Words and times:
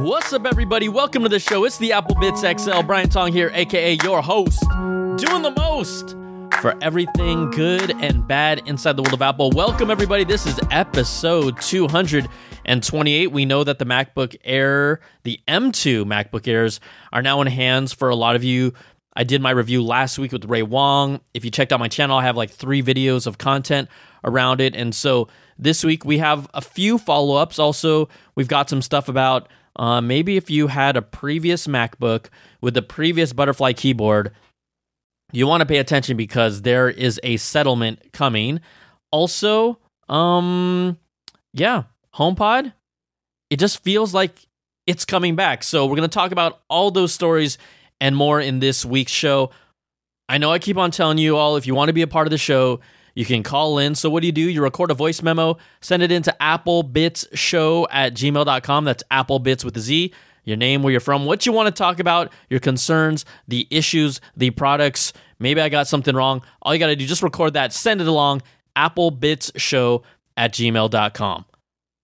What's 0.00 0.32
up, 0.32 0.46
everybody? 0.46 0.88
Welcome 0.88 1.24
to 1.24 1.28
the 1.28 1.38
show. 1.38 1.66
It's 1.66 1.76
the 1.76 1.92
Apple 1.92 2.14
Bitz 2.14 2.40
XL. 2.58 2.80
Brian 2.86 3.10
Tong 3.10 3.30
here, 3.30 3.50
aka 3.52 3.98
your 4.02 4.22
host, 4.22 4.58
doing 4.70 5.42
the 5.42 5.52
most 5.54 6.16
for 6.62 6.74
everything 6.80 7.50
good 7.50 7.90
and 8.00 8.26
bad 8.26 8.62
inside 8.66 8.96
the 8.96 9.02
world 9.02 9.12
of 9.12 9.20
Apple. 9.20 9.50
Welcome, 9.50 9.90
everybody. 9.90 10.24
This 10.24 10.46
is 10.46 10.58
episode 10.70 11.60
228. 11.60 13.26
We 13.30 13.44
know 13.44 13.62
that 13.62 13.78
the 13.78 13.84
MacBook 13.84 14.34
Air, 14.42 15.00
the 15.24 15.38
M2 15.46 16.06
MacBook 16.06 16.48
Airs, 16.48 16.80
are 17.12 17.20
now 17.20 17.42
in 17.42 17.46
hands 17.48 17.92
for 17.92 18.08
a 18.08 18.16
lot 18.16 18.36
of 18.36 18.42
you. 18.42 18.72
I 19.14 19.24
did 19.24 19.42
my 19.42 19.50
review 19.50 19.84
last 19.84 20.18
week 20.18 20.32
with 20.32 20.46
Ray 20.46 20.62
Wang. 20.62 21.20
If 21.34 21.44
you 21.44 21.50
checked 21.50 21.74
out 21.74 21.78
my 21.78 21.88
channel, 21.88 22.16
I 22.16 22.22
have 22.24 22.38
like 22.38 22.50
three 22.50 22.82
videos 22.82 23.26
of 23.26 23.36
content 23.36 23.90
around 24.24 24.62
it. 24.62 24.74
And 24.74 24.94
so 24.94 25.28
this 25.58 25.84
week 25.84 26.06
we 26.06 26.16
have 26.16 26.48
a 26.54 26.62
few 26.62 26.96
follow 26.96 27.36
ups. 27.36 27.58
Also, 27.58 28.08
we've 28.34 28.48
got 28.48 28.70
some 28.70 28.80
stuff 28.80 29.06
about 29.06 29.48
uh, 29.76 30.00
maybe 30.00 30.36
if 30.36 30.50
you 30.50 30.66
had 30.66 30.96
a 30.96 31.02
previous 31.02 31.66
MacBook 31.66 32.26
with 32.60 32.74
the 32.74 32.82
previous 32.82 33.32
butterfly 33.32 33.72
keyboard, 33.72 34.32
you 35.32 35.46
want 35.46 35.60
to 35.60 35.66
pay 35.66 35.78
attention 35.78 36.16
because 36.16 36.62
there 36.62 36.88
is 36.88 37.20
a 37.22 37.36
settlement 37.36 38.12
coming. 38.12 38.60
Also, 39.10 39.78
um, 40.08 40.98
yeah, 41.52 41.84
HomePod, 42.14 42.72
it 43.48 43.58
just 43.58 43.82
feels 43.82 44.12
like 44.12 44.46
it's 44.86 45.04
coming 45.04 45.36
back. 45.36 45.62
So 45.62 45.86
we're 45.86 45.96
going 45.96 46.08
to 46.08 46.14
talk 46.14 46.32
about 46.32 46.60
all 46.68 46.90
those 46.90 47.12
stories 47.12 47.58
and 48.00 48.16
more 48.16 48.40
in 48.40 48.58
this 48.58 48.84
week's 48.84 49.12
show. 49.12 49.50
I 50.28 50.38
know 50.38 50.52
I 50.52 50.58
keep 50.58 50.76
on 50.76 50.90
telling 50.90 51.18
you 51.18 51.36
all 51.36 51.56
if 51.56 51.66
you 51.66 51.74
want 51.74 51.88
to 51.88 51.92
be 51.92 52.02
a 52.02 52.06
part 52.06 52.26
of 52.26 52.30
the 52.30 52.38
show, 52.38 52.80
you 53.20 53.26
can 53.26 53.42
call 53.42 53.76
in. 53.76 53.94
So, 53.94 54.08
what 54.08 54.22
do 54.22 54.26
you 54.26 54.32
do? 54.32 54.40
You 54.40 54.62
record 54.62 54.90
a 54.90 54.94
voice 54.94 55.20
memo, 55.20 55.58
send 55.82 56.02
it 56.02 56.10
into 56.10 56.34
applebitzshow 56.40 57.86
at 57.90 58.14
gmail.com. 58.14 58.84
That's 58.86 59.02
applebitz 59.10 59.62
with 59.62 59.76
a 59.76 59.80
Z. 59.80 60.14
Your 60.44 60.56
name, 60.56 60.82
where 60.82 60.90
you're 60.90 61.00
from, 61.00 61.26
what 61.26 61.44
you 61.44 61.52
want 61.52 61.66
to 61.66 61.78
talk 61.78 62.00
about, 62.00 62.32
your 62.48 62.60
concerns, 62.60 63.26
the 63.46 63.68
issues, 63.70 64.22
the 64.38 64.48
products. 64.52 65.12
Maybe 65.38 65.60
I 65.60 65.68
got 65.68 65.86
something 65.86 66.16
wrong. 66.16 66.42
All 66.62 66.72
you 66.72 66.80
got 66.80 66.86
to 66.86 66.96
do, 66.96 67.04
just 67.04 67.22
record 67.22 67.52
that, 67.52 67.74
send 67.74 68.00
it 68.00 68.06
along, 68.06 68.40
applebitzshow 68.74 70.02
at 70.38 70.54
gmail.com. 70.54 71.44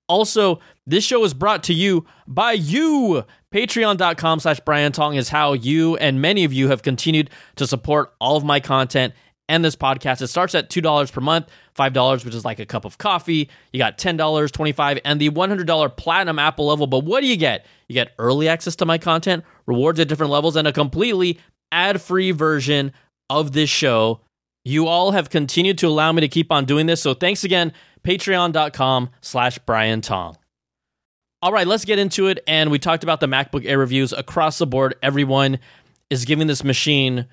Also, 0.09 0.61
this 0.87 1.03
show 1.03 1.25
is 1.25 1.33
brought 1.33 1.63
to 1.65 1.73
you 1.73 2.05
by 2.27 2.53
you. 2.53 3.25
Patreon.com 3.55 4.41
slash 4.41 4.61
Brian 4.61 4.93
Tong 4.93 5.15
is 5.15 5.31
how 5.31 5.55
you 5.55 5.97
and 5.97 6.21
many 6.21 6.45
of 6.45 6.53
you 6.53 6.69
have 6.69 6.83
continued 6.83 7.31
to 7.55 7.67
support 7.67 8.13
all 8.21 8.37
of 8.37 8.45
my 8.45 8.61
content 8.61 9.15
and 9.49 9.65
this 9.65 9.77
podcast. 9.77 10.23
It 10.23 10.29
starts 10.29 10.55
at 10.55 10.71
$2 10.71 11.13
per 11.13 11.21
month, 11.21 11.49
$5, 11.77 12.25
which 12.25 12.35
is 12.35 12.45
like 12.45 12.59
a 12.59 12.67
cup 12.67 12.85
of 12.85 12.99
coffee. 12.99 13.49
You 13.73 13.79
got 13.79 13.99
$10, 13.99 14.51
25, 14.51 14.99
and 15.05 15.21
the 15.21 15.31
$100 15.31 15.97
platinum 15.97 16.39
Apple 16.39 16.67
level. 16.67 16.87
But 16.87 17.05
what 17.05 17.21
do 17.21 17.27
you 17.27 17.37
get? 17.37 17.67
You 17.89 17.95
get 17.95 18.13
early 18.19 18.49
access 18.49 18.77
to 18.77 18.87
my 18.87 18.99
content, 18.99 19.45
rewards 19.67 20.01
at 20.01 20.09
different 20.09 20.33
levels, 20.33 20.57
and 20.57 20.67
a 20.67 20.73
completely 20.73 21.39
ad 21.71 22.01
free 22.01 22.31
version 22.31 22.93
of 23.31 23.53
this 23.53 23.71
show. 23.71 24.21
You 24.65 24.89
all 24.89 25.13
have 25.13 25.31
continued 25.31 25.79
to 25.79 25.87
allow 25.87 26.11
me 26.13 26.21
to 26.23 26.29
keep 26.29 26.51
on 26.51 26.65
doing 26.65 26.87
this. 26.87 27.01
So 27.01 27.15
thanks 27.15 27.45
again, 27.45 27.73
patreon.com 28.05 29.11
slash 29.21 29.59
Brian 29.59 30.01
Tong. 30.01 30.37
All 31.43 31.53
right, 31.53 31.67
let's 31.67 31.85
get 31.85 32.01
into 32.01 32.27
it. 32.27 32.43
And 32.49 32.71
we 32.71 32.79
talked 32.79 33.05
about 33.05 33.21
the 33.21 33.27
MacBook 33.27 33.65
Air 33.65 33.79
reviews 33.79 34.13
across 34.13 34.59
the 34.59 34.67
board. 34.67 34.97
Everyone 35.03 35.61
is 36.11 36.25
giving 36.25 36.47
this 36.49 36.65
machine 36.65 37.27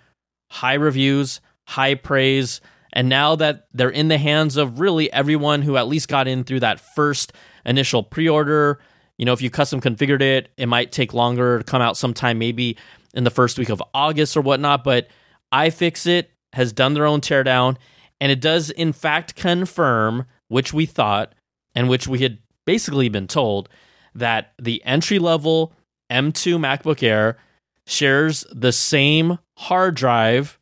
high 0.52 0.76
reviews, 0.76 1.42
high 1.66 1.96
praise. 1.96 2.62
And 2.94 3.10
now 3.10 3.36
that 3.36 3.68
they're 3.74 3.90
in 3.90 4.08
the 4.08 4.18
hands 4.18 4.58
of 4.58 4.80
really 4.80 5.12
everyone 5.12 5.62
who 5.62 5.78
at 5.78 5.88
least 5.88 6.08
got 6.08 6.28
in 6.28 6.44
through 6.44 6.62
that 6.62 6.80
first 6.80 7.34
initial 7.66 8.04
pre 8.04 8.30
order, 8.30 8.80
you 9.18 9.26
know, 9.26 9.34
if 9.34 9.42
you 9.42 9.50
custom 9.50 9.82
configured 9.82 10.22
it, 10.22 10.50
it 10.58 10.68
might 10.68 10.92
take 10.92 11.14
longer 11.14 11.60
to 11.60 11.64
come 11.64 11.82
out 11.82 11.98
sometime, 11.98 12.38
maybe 12.38 12.78
in 13.14 13.24
the 13.24 13.32
first 13.32 13.58
week 13.58 13.70
of 13.70 13.82
August 13.94 14.36
or 14.36 14.42
whatnot. 14.42 14.84
But 14.84 15.08
iFixit 15.54 16.26
has 16.54 16.74
done 16.74 16.94
their 16.94 17.06
own 17.06 17.22
teardown, 17.22 17.78
and 18.20 18.32
it 18.32 18.42
does, 18.42 18.70
in 18.70 18.94
fact, 18.94 19.36
confirm, 19.36 20.26
which 20.48 20.74
we 20.74 20.86
thought 20.86 21.34
and 21.76 21.90
which 21.90 22.08
we 22.08 22.20
had 22.20 22.38
basically 22.66 23.10
been 23.10 23.28
told, 23.28 23.70
that 24.14 24.54
the 24.62 24.84
entry 24.86 25.20
level 25.20 25.74
M2 26.12 26.60
MacBook 26.60 27.02
Air 27.02 27.38
shares 27.86 28.46
the 28.52 28.72
same 28.72 29.40
hard 29.58 29.96
drive 29.96 30.60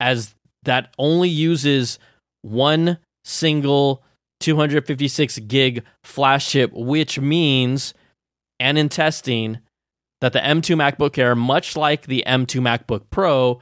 as 0.00 0.34
that 0.64 0.92
only 0.98 1.28
uses 1.28 1.98
one 2.42 2.98
single 3.24 4.02
256 4.40 5.38
gig 5.40 5.84
flash 6.02 6.50
chip, 6.50 6.72
which 6.72 7.20
means, 7.20 7.94
and 8.58 8.78
in 8.78 8.88
testing, 8.88 9.58
that 10.20 10.32
the 10.32 10.40
M2 10.40 10.76
MacBook 10.76 11.16
Air, 11.18 11.34
much 11.34 11.76
like 11.76 12.06
the 12.06 12.24
M2 12.26 12.60
MacBook 12.60 13.04
Pro, 13.10 13.60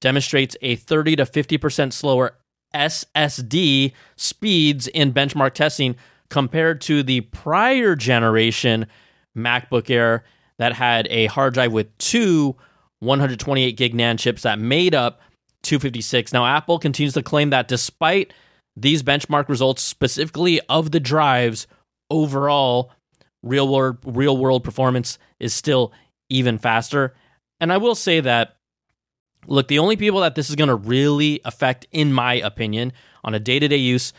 demonstrates 0.00 0.56
a 0.62 0.76
30 0.76 1.16
to 1.16 1.24
50% 1.24 1.92
slower 1.92 2.36
SSD 2.74 3.92
speeds 4.16 4.88
in 4.88 5.12
benchmark 5.12 5.54
testing 5.54 5.96
compared 6.30 6.80
to 6.82 7.02
the 7.02 7.20
prior 7.22 7.94
generation 7.94 8.86
MacBook 9.36 9.88
Air 9.88 10.24
that 10.58 10.72
had 10.72 11.06
a 11.10 11.26
hard 11.26 11.54
drive 11.54 11.72
with 11.72 11.96
two 11.98 12.56
128 13.00 13.76
gig 13.76 13.94
NAND 13.94 14.18
chips 14.18 14.42
that 14.42 14.58
made 14.58 14.94
up 14.94 15.20
256. 15.64 16.32
Now, 16.32 16.46
Apple 16.46 16.78
continues 16.78 17.14
to 17.14 17.22
claim 17.22 17.50
that 17.50 17.68
despite 17.68 18.32
these 18.76 19.02
benchmark 19.02 19.48
results, 19.48 19.82
specifically 19.82 20.60
of 20.68 20.90
the 20.90 21.00
drives, 21.00 21.66
overall 22.10 22.92
real 23.42 23.68
world 23.68 23.98
real 24.04 24.36
world 24.36 24.64
performance 24.64 25.18
is 25.38 25.54
still 25.54 25.92
even 26.28 26.58
faster. 26.58 27.14
And 27.60 27.72
I 27.72 27.76
will 27.76 27.94
say 27.94 28.20
that 28.20 28.56
look, 29.46 29.68
the 29.68 29.78
only 29.78 29.96
people 29.96 30.20
that 30.20 30.34
this 30.34 30.48
is 30.48 30.56
going 30.56 30.68
to 30.68 30.74
really 30.74 31.40
affect, 31.44 31.86
in 31.92 32.12
my 32.12 32.34
opinion, 32.34 32.92
on 33.22 33.34
a 33.34 33.40
day 33.40 33.58
to 33.58 33.68
day 33.68 33.76
use 33.76 34.12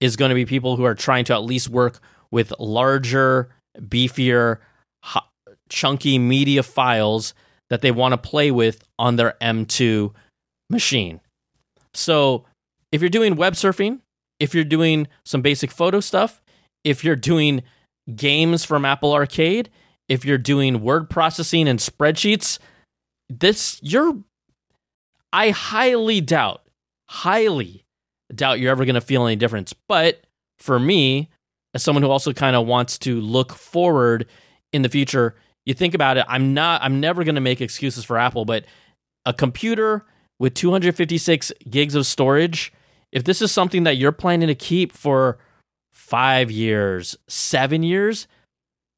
is 0.00 0.16
going 0.16 0.28
to 0.28 0.34
be 0.34 0.44
people 0.44 0.76
who 0.76 0.84
are 0.84 0.94
trying 0.94 1.24
to 1.24 1.34
at 1.34 1.42
least 1.42 1.68
work 1.68 2.00
with 2.30 2.52
larger, 2.58 3.50
beefier, 3.78 4.58
chunky 5.68 6.18
media 6.18 6.62
files 6.62 7.34
that 7.70 7.82
they 7.82 7.90
want 7.90 8.12
to 8.12 8.18
play 8.18 8.50
with 8.50 8.82
on 8.98 9.16
their 9.16 9.36
M2 9.40 10.12
machine. 10.70 11.20
So 11.94 12.44
if 12.92 13.00
you're 13.00 13.10
doing 13.10 13.36
web 13.36 13.54
surfing, 13.54 14.00
if 14.40 14.54
you're 14.54 14.64
doing 14.64 15.08
some 15.24 15.42
basic 15.42 15.70
photo 15.70 16.00
stuff, 16.00 16.42
if 16.84 17.04
you're 17.04 17.16
doing 17.16 17.62
games 18.14 18.64
from 18.64 18.84
Apple 18.84 19.12
Arcade, 19.12 19.70
if 20.08 20.24
you're 20.24 20.38
doing 20.38 20.80
word 20.80 21.10
processing 21.10 21.68
and 21.68 21.78
spreadsheets, 21.78 22.58
this 23.28 23.78
you're 23.82 24.16
I 25.32 25.50
highly 25.50 26.20
doubt, 26.20 26.62
highly 27.08 27.84
doubt 28.34 28.60
you're 28.60 28.70
ever 28.70 28.84
going 28.84 28.94
to 28.94 29.00
feel 29.00 29.26
any 29.26 29.36
difference. 29.36 29.74
But 29.88 30.22
for 30.58 30.78
me, 30.78 31.28
as 31.74 31.82
someone 31.82 32.02
who 32.02 32.10
also 32.10 32.32
kind 32.32 32.56
of 32.56 32.66
wants 32.66 32.98
to 33.00 33.20
look 33.20 33.52
forward 33.52 34.26
in 34.72 34.82
the 34.82 34.88
future, 34.88 35.36
you 35.66 35.74
think 35.74 35.94
about 35.94 36.16
it, 36.16 36.24
I'm 36.28 36.54
not 36.54 36.82
I'm 36.82 37.00
never 37.00 37.24
going 37.24 37.34
to 37.34 37.40
make 37.40 37.60
excuses 37.60 38.04
for 38.04 38.16
Apple, 38.16 38.44
but 38.44 38.64
a 39.26 39.34
computer 39.34 40.06
with 40.38 40.54
256 40.54 41.52
gigs 41.68 41.94
of 41.94 42.06
storage, 42.06 42.72
if 43.12 43.24
this 43.24 43.42
is 43.42 43.50
something 43.50 43.84
that 43.84 43.96
you're 43.96 44.12
planning 44.12 44.48
to 44.48 44.54
keep 44.54 44.92
for 44.92 45.38
five 45.92 46.50
years, 46.50 47.16
seven 47.28 47.82
years, 47.82 48.26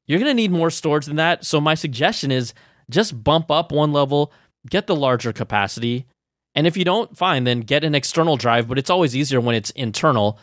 you're 0.07 0.19
going 0.19 0.29
to 0.29 0.35
need 0.35 0.51
more 0.51 0.69
storage 0.69 1.05
than 1.05 1.15
that. 1.15 1.45
So, 1.45 1.61
my 1.61 1.75
suggestion 1.75 2.31
is 2.31 2.53
just 2.89 3.23
bump 3.23 3.49
up 3.49 3.71
one 3.71 3.93
level, 3.93 4.31
get 4.69 4.87
the 4.87 4.95
larger 4.95 5.31
capacity. 5.33 6.05
And 6.53 6.67
if 6.67 6.75
you 6.75 6.83
don't, 6.83 7.15
fine, 7.15 7.45
then 7.45 7.61
get 7.61 7.83
an 7.83 7.95
external 7.95 8.35
drive, 8.35 8.67
but 8.67 8.77
it's 8.77 8.89
always 8.89 9.15
easier 9.15 9.39
when 9.39 9.55
it's 9.55 9.69
internal. 9.71 10.37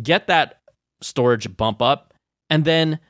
Get 0.00 0.28
that 0.28 0.60
storage 1.02 1.56
bump 1.56 1.82
up, 1.82 2.14
and 2.48 2.64
then 2.64 3.00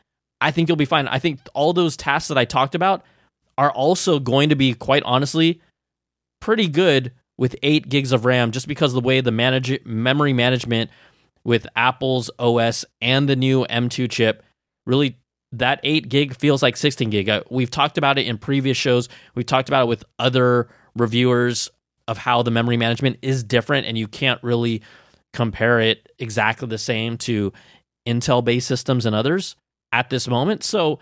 I 0.41 0.51
think 0.51 0.69
you'll 0.69 0.77
be 0.77 0.87
fine. 0.87 1.07
I 1.07 1.19
think 1.19 1.41
all 1.53 1.73
those 1.73 1.97
tasks 1.97 2.29
that 2.29 2.39
I 2.39 2.47
talked 2.47 2.75
about 2.75 3.05
are 3.59 3.71
also 3.71 4.19
going 4.19 4.49
to 4.49 4.57
be, 4.57 4.73
quite 4.73 5.03
honestly, 5.03 5.61
pretty 6.41 6.67
good 6.67 7.13
with 7.41 7.57
eight 7.63 7.89
gigs 7.89 8.13
of 8.13 8.27
RAM 8.27 8.51
just 8.51 8.69
because 8.69 8.95
of 8.95 9.03
the 9.03 9.07
way 9.07 9.23
the 9.23 9.33
manage- 9.33 9.83
memory 9.87 10.35
management 10.35 10.91
with 11.43 11.67
Apple's 11.75 12.31
OS 12.39 12.85
and 13.01 13.27
the 13.27 13.35
new 13.35 13.65
M2 13.65 14.11
chip 14.11 14.45
really 14.85 15.17
that 15.53 15.81
8 15.83 16.09
gig 16.09 16.37
feels 16.37 16.63
like 16.63 16.77
16 16.77 17.09
gig. 17.11 17.29
Uh, 17.29 17.43
we've 17.51 17.71
talked 17.71 17.99
about 17.99 18.19
it 18.19 18.27
in 18.27 18.37
previous 18.37 18.77
shows. 18.77 19.09
We've 19.35 19.47
talked 19.47 19.69
about 19.69 19.85
it 19.85 19.89
with 19.89 20.05
other 20.19 20.69
reviewers 20.95 21.69
of 22.07 22.19
how 22.19 22.43
the 22.43 22.51
memory 22.51 22.77
management 22.77 23.17
is 23.23 23.43
different 23.43 23.87
and 23.87 23.97
you 23.97 24.07
can't 24.07 24.41
really 24.43 24.83
compare 25.33 25.81
it 25.81 26.13
exactly 26.19 26.69
the 26.69 26.79
same 26.79 27.17
to 27.19 27.53
Intel 28.07 28.45
based 28.45 28.69
systems 28.69 29.07
and 29.07 29.17
others 29.17 29.57
at 29.93 30.11
this 30.11 30.29
moment. 30.29 30.63
So 30.63 30.99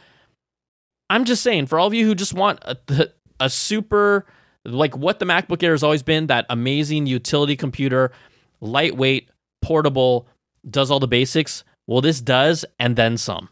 I'm 1.11 1.25
just 1.25 1.43
saying 1.43 1.67
for 1.67 1.81
all 1.81 1.89
of 1.89 1.95
you 1.95 2.07
who 2.07 2.15
just 2.15 2.33
want 2.33 2.61
a, 2.63 2.79
a 3.41 3.51
super 3.51 4.25
like 4.65 4.97
what 4.97 5.19
the 5.19 5.27
MacBook 5.27 5.63
Air 5.63 5.73
has 5.73 5.83
always 5.83 6.03
been 6.03 6.27
that 6.27 6.47
amazing 6.51 7.07
utility 7.07 7.57
computer, 7.57 8.13
lightweight, 8.61 9.31
portable, 9.63 10.27
does 10.69 10.91
all 10.91 11.01
the 11.01 11.09
basics. 11.09 11.65
Well, 11.87 12.01
this 12.01 12.21
does, 12.21 12.65
and 12.79 12.97
then 12.97 13.17
some. 13.17 13.49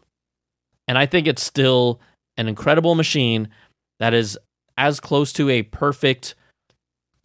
And 0.87 0.97
I 0.97 1.05
think 1.05 1.27
it's 1.27 1.43
still 1.43 1.99
an 2.37 2.47
incredible 2.47 2.95
machine 2.95 3.49
that 3.99 4.13
is 4.13 4.37
as 4.77 4.99
close 4.99 5.33
to 5.33 5.49
a 5.49 5.63
perfect 5.63 6.35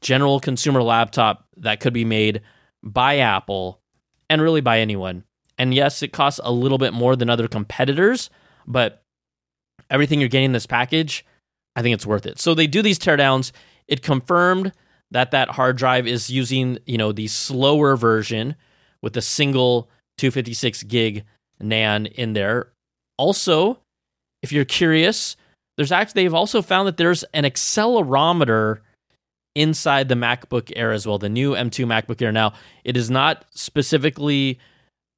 general 0.00 0.40
consumer 0.40 0.82
laptop 0.82 1.46
that 1.58 1.81
could 1.81 1.93
be 1.93 2.05
made 2.05 2.40
by 2.82 3.19
Apple 3.19 3.81
and 4.29 4.43
really 4.43 4.61
by 4.61 4.81
anyone. 4.81 5.25
And 5.58 5.75
yes, 5.75 6.02
it 6.02 6.12
costs 6.12 6.40
a 6.43 6.50
little 6.50 6.79
bit 6.79 6.93
more 6.93 7.14
than 7.14 7.31
other 7.31 7.46
competitors, 7.46 8.31
but 8.67 9.02
everything 9.90 10.19
you're 10.19 10.29
getting 10.29 10.46
in 10.46 10.52
this 10.52 10.67
package, 10.67 11.25
I 11.76 11.82
think 11.82 11.94
it's 11.94 12.06
worth 12.06 12.26
it. 12.26 12.40
So 12.40 12.55
they 12.55 12.67
do 12.67 12.82
these 12.82 12.99
teardowns. 12.99 13.52
It 13.93 14.00
confirmed 14.00 14.73
that 15.11 15.33
that 15.33 15.50
hard 15.50 15.77
drive 15.77 16.06
is 16.06 16.31
using, 16.31 16.79
you 16.87 16.97
know, 16.97 17.12
the 17.12 17.27
slower 17.27 17.94
version 17.94 18.56
with 19.03 19.15
a 19.19 19.21
single 19.21 19.91
256 20.17 20.85
gig 20.85 21.25
NAND 21.62 22.11
in 22.12 22.33
there. 22.33 22.73
Also, 23.19 23.81
if 24.43 24.50
you're 24.50 24.65
curious, 24.65 25.37
there's 25.77 25.93
actually 25.93 26.23
they've 26.23 26.33
also 26.33 26.62
found 26.62 26.89
that 26.89 26.97
there's 26.97 27.23
an 27.35 27.44
accelerometer 27.44 28.79
inside 29.55 30.09
the 30.09 30.15
MacBook 30.15 30.73
Air 30.75 30.93
as 30.93 31.06
well, 31.06 31.19
the 31.19 31.29
new 31.29 31.53
M2 31.53 31.85
MacBook 31.85 32.23
Air. 32.23 32.33
Now, 32.33 32.55
it 32.83 32.97
is 32.97 33.11
not 33.11 33.44
specifically, 33.50 34.59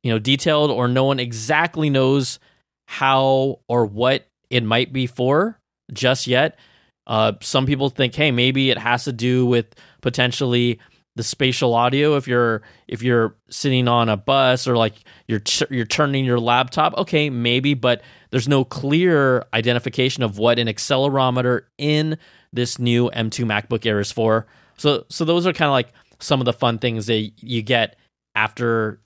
you 0.03 0.11
know, 0.11 0.19
detailed 0.19 0.73
or 0.73 0.89
no 0.89 1.05
one 1.05 1.21
exactly 1.21 1.91
knows 1.91 2.41
how 2.89 3.61
or 3.69 3.87
what 3.87 4.27
it 4.51 4.65
might 4.65 4.93
be 4.93 5.07
for 5.07 5.61
just 5.93 6.27
yet. 6.27 6.59
Uh, 7.07 7.33
some 7.41 7.67
people 7.67 7.91
think, 7.91 8.15
hey, 8.15 8.31
maybe 8.31 8.71
it 8.71 8.79
has 8.79 9.05
to 9.05 9.13
do 9.13 9.45
with 9.47 9.67
potentially 10.01 10.79
the 11.17 11.23
spatial 11.23 11.75
audio. 11.75 12.17
If 12.17 12.27
you're 12.27 12.63
if 12.89 13.03
you're 13.03 13.37
sitting 13.49 13.89
on 13.89 14.09
a 14.09 14.17
bus 14.17 14.67
or 14.67 14.77
like 14.77 14.95
you're 15.29 15.43
you're 15.71 15.87
turning 15.87 16.25
your 16.25 16.41
laptop 16.41 16.95
okay 16.99 17.31
maybe 17.31 17.75
but 17.75 18.03
there's 18.31 18.49
no 18.49 18.65
clear 18.65 19.45
identification 19.55 20.23
of 20.23 20.39
what 20.39 20.59
an 20.59 20.67
accelerometer 20.67 21.63
in 21.79 22.19
this 22.53 22.79
new 22.79 23.11
M2 23.11 23.45
MacBook 23.45 23.87
Air 23.87 24.01
is 24.01 24.11
for. 24.11 24.47
So 24.77 25.05
so 25.09 25.25
those 25.25 25.47
are 25.47 25.53
kind 25.53 25.69
of 25.69 25.73
like 25.73 25.93
some 26.21 26.41
of 26.41 26.47
the 26.47 26.53
fun 26.53 26.79
things 26.79 27.07
that 27.07 27.33
you 27.37 27.63
get 27.63 27.97
after 28.35 29.01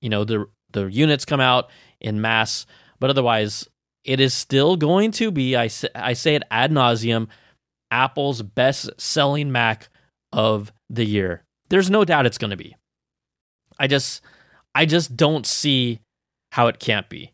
you 0.00 0.10
know 0.10 0.24
the 0.24 0.46
the 0.72 0.86
units 0.86 1.24
come 1.24 1.40
out 1.40 1.70
in 2.00 2.20
mass. 2.20 2.66
But 3.00 3.10
otherwise 3.10 3.68
it 4.04 4.20
is 4.20 4.34
still 4.34 4.76
going 4.76 5.12
to 5.12 5.30
be 5.30 5.56
I 5.56 5.68
say, 5.68 5.88
I 5.94 6.12
say 6.12 6.34
it 6.34 6.42
ad 6.50 6.70
nauseum 6.70 7.28
Apple's 7.90 8.42
best 8.42 8.90
selling 8.98 9.52
Mac 9.52 9.88
of 10.32 10.72
the 10.90 11.04
year 11.04 11.44
there's 11.74 11.90
no 11.90 12.04
doubt 12.04 12.26
it's 12.26 12.38
going 12.38 12.52
to 12.52 12.56
be. 12.56 12.76
I 13.78 13.86
just 13.86 14.22
I 14.74 14.86
just 14.86 15.16
don't 15.16 15.46
see 15.46 16.00
how 16.52 16.68
it 16.68 16.78
can't 16.78 17.08
be. 17.08 17.32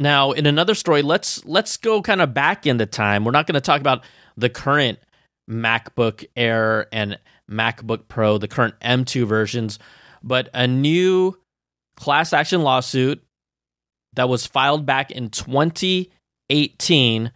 Now, 0.00 0.32
in 0.32 0.46
another 0.46 0.74
story, 0.74 1.02
let's 1.02 1.44
let's 1.44 1.76
go 1.76 2.02
kind 2.02 2.22
of 2.22 2.32
back 2.32 2.66
in 2.66 2.78
the 2.78 2.86
time. 2.86 3.24
We're 3.24 3.32
not 3.32 3.46
going 3.46 3.54
to 3.54 3.60
talk 3.60 3.80
about 3.80 4.04
the 4.36 4.48
current 4.48 4.98
MacBook 5.50 6.24
Air 6.36 6.86
and 6.92 7.18
MacBook 7.50 8.08
Pro, 8.08 8.38
the 8.38 8.48
current 8.48 8.74
M2 8.80 9.26
versions, 9.26 9.78
but 10.22 10.48
a 10.54 10.66
new 10.66 11.36
class 11.96 12.32
action 12.32 12.62
lawsuit 12.62 13.22
that 14.14 14.28
was 14.28 14.46
filed 14.46 14.86
back 14.86 15.10
in 15.10 15.30
2018 15.30 17.32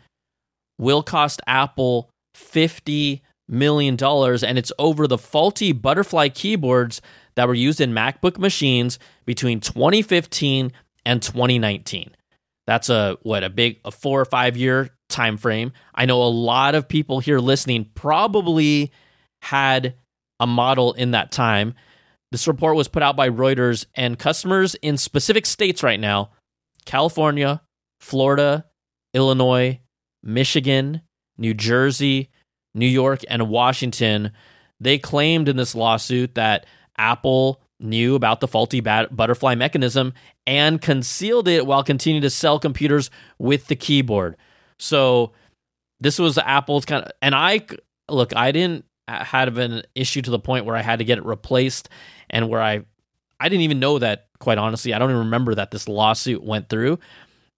will 0.83 1.03
cost 1.03 1.41
Apple 1.47 2.11
50 2.35 3.23
million 3.49 3.97
dollars 3.97 4.43
and 4.43 4.59
it's 4.59 4.73
over 4.79 5.07
the 5.07 5.19
faulty 5.19 5.73
butterfly 5.73 6.29
keyboards 6.29 7.01
that 7.35 7.47
were 7.47 7.55
used 7.55 7.81
in 7.81 7.93
MacBook 7.93 8.39
machines 8.39 8.99
between 9.25 9.61
2015 9.61 10.73
and 11.05 11.23
2019. 11.23 12.11
That's 12.67 12.89
a 12.89 13.17
what 13.23 13.45
a 13.45 13.51
big 13.51 13.81
a 13.85 13.91
4 13.91 14.21
or 14.21 14.25
5 14.25 14.57
year 14.57 14.91
time 15.09 15.37
frame. 15.37 15.73
I 15.95 16.07
know 16.07 16.23
a 16.23 16.25
lot 16.25 16.75
of 16.75 16.89
people 16.89 17.21
here 17.21 17.39
listening 17.39 17.91
probably 17.95 18.93
had 19.43 19.95
a 20.41 20.47
model 20.47 20.95
in 20.95 21.13
that 21.13 21.31
time. 21.31 21.75
This 22.33 22.49
report 22.49 22.77
was 22.77 22.89
put 22.89 23.03
out 23.03 23.15
by 23.15 23.29
Reuters 23.29 23.85
and 23.95 24.19
customers 24.19 24.75
in 24.77 24.97
specific 24.97 25.45
states 25.45 25.83
right 25.83 26.01
now, 26.01 26.31
California, 26.87 27.61
Florida, 28.01 28.65
Illinois, 29.13 29.82
Michigan, 30.23 31.03
New 31.39 31.55
Jersey, 31.55 32.31
New 32.75 32.87
York, 32.87 33.21
and 33.29 33.49
Washington, 33.49 34.33
they 34.81 34.99
claimed 34.99 35.49
in 35.49 35.57
this 35.57 35.75
lawsuit 35.75 36.35
that 36.35 36.67
Apple 36.97 37.61
knew 37.81 38.15
about 38.15 38.41
the 38.41 38.49
faulty 38.49 38.81
bat- 38.81 39.15
butterfly 39.15 39.55
mechanism 39.55 40.13
and 40.47 40.81
concealed 40.81 41.49
it 41.49 41.67
while 41.67 41.83
continuing 41.83 42.23
to 42.23 42.31
sell 42.31 42.59
computers 42.59 43.11
with 43.39 43.67
the 43.67 43.77
keyboard. 43.77 44.37
So 44.79 45.33
this 46.01 46.19
was 46.19 46.39
Apple's 46.39 46.85
kind 46.85 47.05
of, 47.05 47.13
and 47.21 47.35
I 47.35 47.67
look, 48.09 48.35
I 48.35 48.53
didn't 48.53 48.85
uh, 49.09 49.25
have 49.25 49.59
an 49.59 49.83
issue 49.95 50.23
to 50.23 50.31
the 50.31 50.39
point 50.39 50.65
where 50.65 50.77
I 50.77 50.83
had 50.83 50.99
to 51.01 51.05
get 51.05 51.19
it 51.19 51.25
replaced 51.25 51.89
and 52.31 52.49
where 52.49 52.63
I, 52.63 52.85
I 53.41 53.49
didn't 53.49 53.63
even 53.63 53.81
know 53.81 53.99
that, 53.99 54.27
quite 54.39 54.59
honestly. 54.59 54.95
I 54.95 54.99
don't 54.99 55.11
even 55.11 55.25
remember 55.25 55.55
that 55.55 55.71
this 55.71 55.89
lawsuit 55.89 56.43
went 56.43 56.69
through. 56.69 56.99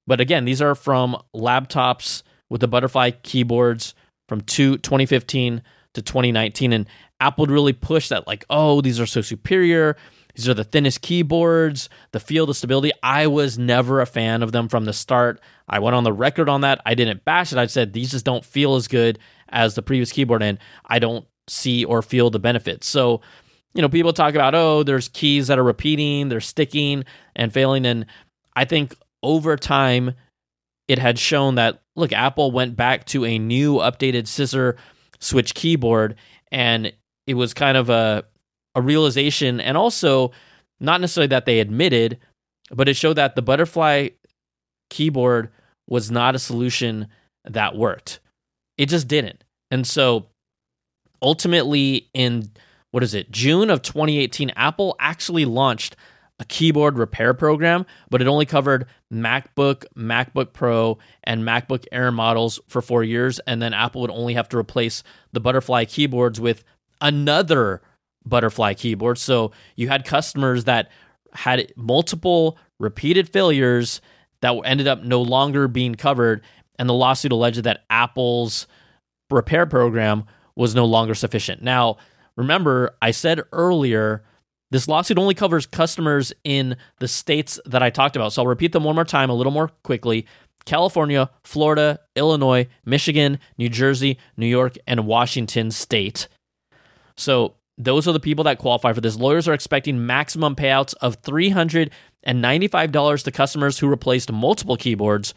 But 0.07 0.21
again, 0.21 0.45
these 0.45 0.61
are 0.61 0.75
from 0.75 1.17
laptops 1.35 2.23
with 2.49 2.61
the 2.61 2.69
butterfly 2.69 3.11
keyboards 3.11 3.95
from 4.29 4.41
two, 4.41 4.79
2015 4.79 5.63
to 5.95 6.03
2019. 6.03 6.73
And 6.73 6.87
Apple 7.21 7.47
really 7.47 7.73
push 7.73 8.09
that, 8.09 8.27
like, 8.27 8.45
oh, 8.51 8.81
these 8.81 9.01
are 9.01 9.07
so 9.07 9.21
superior. 9.21 9.97
These 10.35 10.49
are 10.49 10.55
the 10.55 10.65
thinnest 10.65 11.01
keyboards, 11.01 11.89
the 12.13 12.19
feel, 12.19 12.47
the 12.47 12.55
stability. 12.55 12.91
I 13.03 13.29
was 13.29 13.57
never 13.57 14.01
a 14.01 14.07
fan 14.07 14.43
of 14.43 14.53
them 14.53 14.69
from 14.69 14.85
the 14.85 14.93
start. 14.93 15.41
I 15.69 15.79
went 15.79 15.95
on 15.95 16.05
the 16.05 16.13
record 16.13 16.49
on 16.49 16.63
that. 16.63 16.81
I 16.85 16.95
didn't 16.95 17.25
bash 17.25 17.53
it. 17.53 17.59
I 17.59 17.67
said 17.67 17.93
these 17.93 18.11
just 18.11 18.25
don't 18.25 18.45
feel 18.45 18.75
as 18.75 18.89
good 18.89 19.19
as 19.49 19.75
the 19.77 19.83
previous 19.83 20.11
keyboard, 20.11 20.43
and 20.43 20.59
I 20.87 20.99
don't 20.99 21.27
see 21.49 21.85
or 21.85 22.03
feel 22.03 22.31
the 22.31 22.41
benefits. 22.41 22.89
So, 22.89 23.21
you 23.75 23.83
know, 23.83 23.89
people 23.89 24.13
talk 24.13 24.35
about, 24.35 24.55
oh, 24.57 24.83
there's 24.83 25.09
keys 25.09 25.47
that 25.47 25.59
are 25.59 25.65
repeating, 25.65 26.29
they're 26.29 26.41
sticking 26.41 27.05
and 27.37 27.53
failing. 27.53 27.87
And 27.87 28.07
I 28.57 28.65
think 28.65 28.97
over 29.23 29.57
time, 29.57 30.15
it 30.89 30.99
had 30.99 31.19
shown 31.19 31.55
that 31.57 31.81
look, 31.97 32.13
Apple 32.13 32.51
went 32.51 32.77
back 32.77 33.05
to 33.07 33.25
a 33.25 33.39
new 33.39 33.77
updated 33.77 34.27
scissor 34.27 34.77
switch 35.21 35.55
keyboard, 35.55 36.17
and 36.51 36.93
it 37.27 37.35
was 37.35 37.55
kind 37.55 37.77
of 37.77 37.91
a 37.91 38.25
a 38.75 38.83
realization, 38.83 39.61
and 39.61 39.77
also 39.77 40.33
not 40.81 41.01
necessarily 41.01 41.29
that 41.29 41.47
they 41.47 41.61
admitted, 41.61 42.19
but 42.71 42.89
it 42.89 42.97
showed 42.97 43.15
that 43.15 43.37
the 43.37 43.43
butterfly 43.43 44.09
keyboard 44.91 45.51
was 45.89 46.11
not 46.11 46.35
a 46.35 46.39
solution 46.39 47.07
that 47.45 47.77
worked. 47.77 48.21
It 48.77 48.89
just 48.89 49.07
didn't. 49.07 49.45
And 49.71 49.87
so 49.87 50.27
ultimately 51.23 52.09
in 52.15 52.51
what 52.91 53.03
is 53.03 53.13
it? 53.13 53.31
June 53.33 53.71
of 53.71 53.83
2018, 53.83 54.51
Apple 54.55 54.95
actually 55.01 55.45
launched 55.45 55.97
a 56.41 56.45
keyboard 56.45 56.99
repair 56.99 57.33
program, 57.33 57.87
but 58.11 58.21
it 58.21 58.27
only 58.27 58.47
covered 58.47 58.87
MacBook, 59.13 59.85
MacBook 59.97 60.53
Pro, 60.53 60.99
and 61.23 61.43
MacBook 61.43 61.85
Air 61.93 62.11
models 62.11 62.59
for 62.69 62.83
four 62.83 63.05
years. 63.05 63.39
And 63.47 63.63
then 63.63 63.73
Apple 63.73 64.01
would 64.01 64.11
only 64.11 64.35
have 64.35 64.49
to 64.49 64.59
replace 64.59 65.03
the 65.33 65.41
butterfly 65.41 65.85
keyboards 65.85 66.41
with 66.41 66.65
another 67.01 67.83
butterfly 68.27 68.75
keyboard. 68.75 69.19
So 69.19 69.53
you 69.77 69.89
had 69.89 70.05
customers 70.05 70.65
that 70.65 70.91
had 71.33 71.73
multiple 71.77 72.59
repeated 72.81 73.29
failures 73.29 74.01
that 74.41 74.55
ended 74.65 74.89
up 74.89 75.03
no 75.03 75.23
longer 75.23 75.69
being 75.69 75.95
covered. 75.95 76.43
And 76.79 76.89
the 76.89 76.95
lawsuit 76.95 77.33
alleged 77.33 77.63
that 77.63 77.85
Apple's 77.91 78.67
repair 79.31 79.67
program 79.67 80.25
was 80.57 80.75
no 80.75 80.85
longer 80.85 81.15
sufficient. 81.15 81.63
Now, 81.63 81.97
remember, 82.37 82.97
I 83.01 83.13
said 83.13 83.43
earlier 83.53 84.25
this 84.75 84.89
lawsuit 84.89 85.19
only 85.19 85.35
covers 85.35 85.67
customers 85.67 86.33
in 86.43 86.77
the 86.99 87.07
states 87.07 87.61
that 87.65 87.81
I 87.81 87.91
talked 87.91 88.17
about. 88.17 88.33
So 88.33 88.43
I'll 88.43 88.49
repeat 88.49 88.73
them 88.73 88.83
one 88.83 88.97
more 88.97 89.05
time 89.05 89.31
a 89.31 89.35
little 89.35 89.53
more 89.53 89.69
quickly. 89.85 90.27
California, 90.65 91.31
Florida, 91.45 92.01
Illinois, 92.17 92.67
Michigan, 92.85 93.39
New 93.57 93.69
Jersey, 93.69 94.19
New 94.37 94.49
York, 94.49 94.75
and 94.89 95.07
Washington 95.07 95.71
state. 95.71 96.27
So 97.17 97.55
those 97.79 98.09
are 98.09 98.13
the 98.13 98.19
people 98.19 98.43
that 98.45 98.59
qualify 98.59 98.93
for 98.93 99.01
this. 99.01 99.15
Lawyers 99.15 99.47
are 99.47 99.55
expecting 99.55 100.07
maximum 100.07 100.57
payouts 100.57 100.93
of 101.01 101.23
$395 101.23 103.23
to 103.23 103.31
customers 103.31 103.79
who 103.79 103.87
replaced 103.87 104.33
multiple 104.33 104.77
keyboards, 104.77 105.35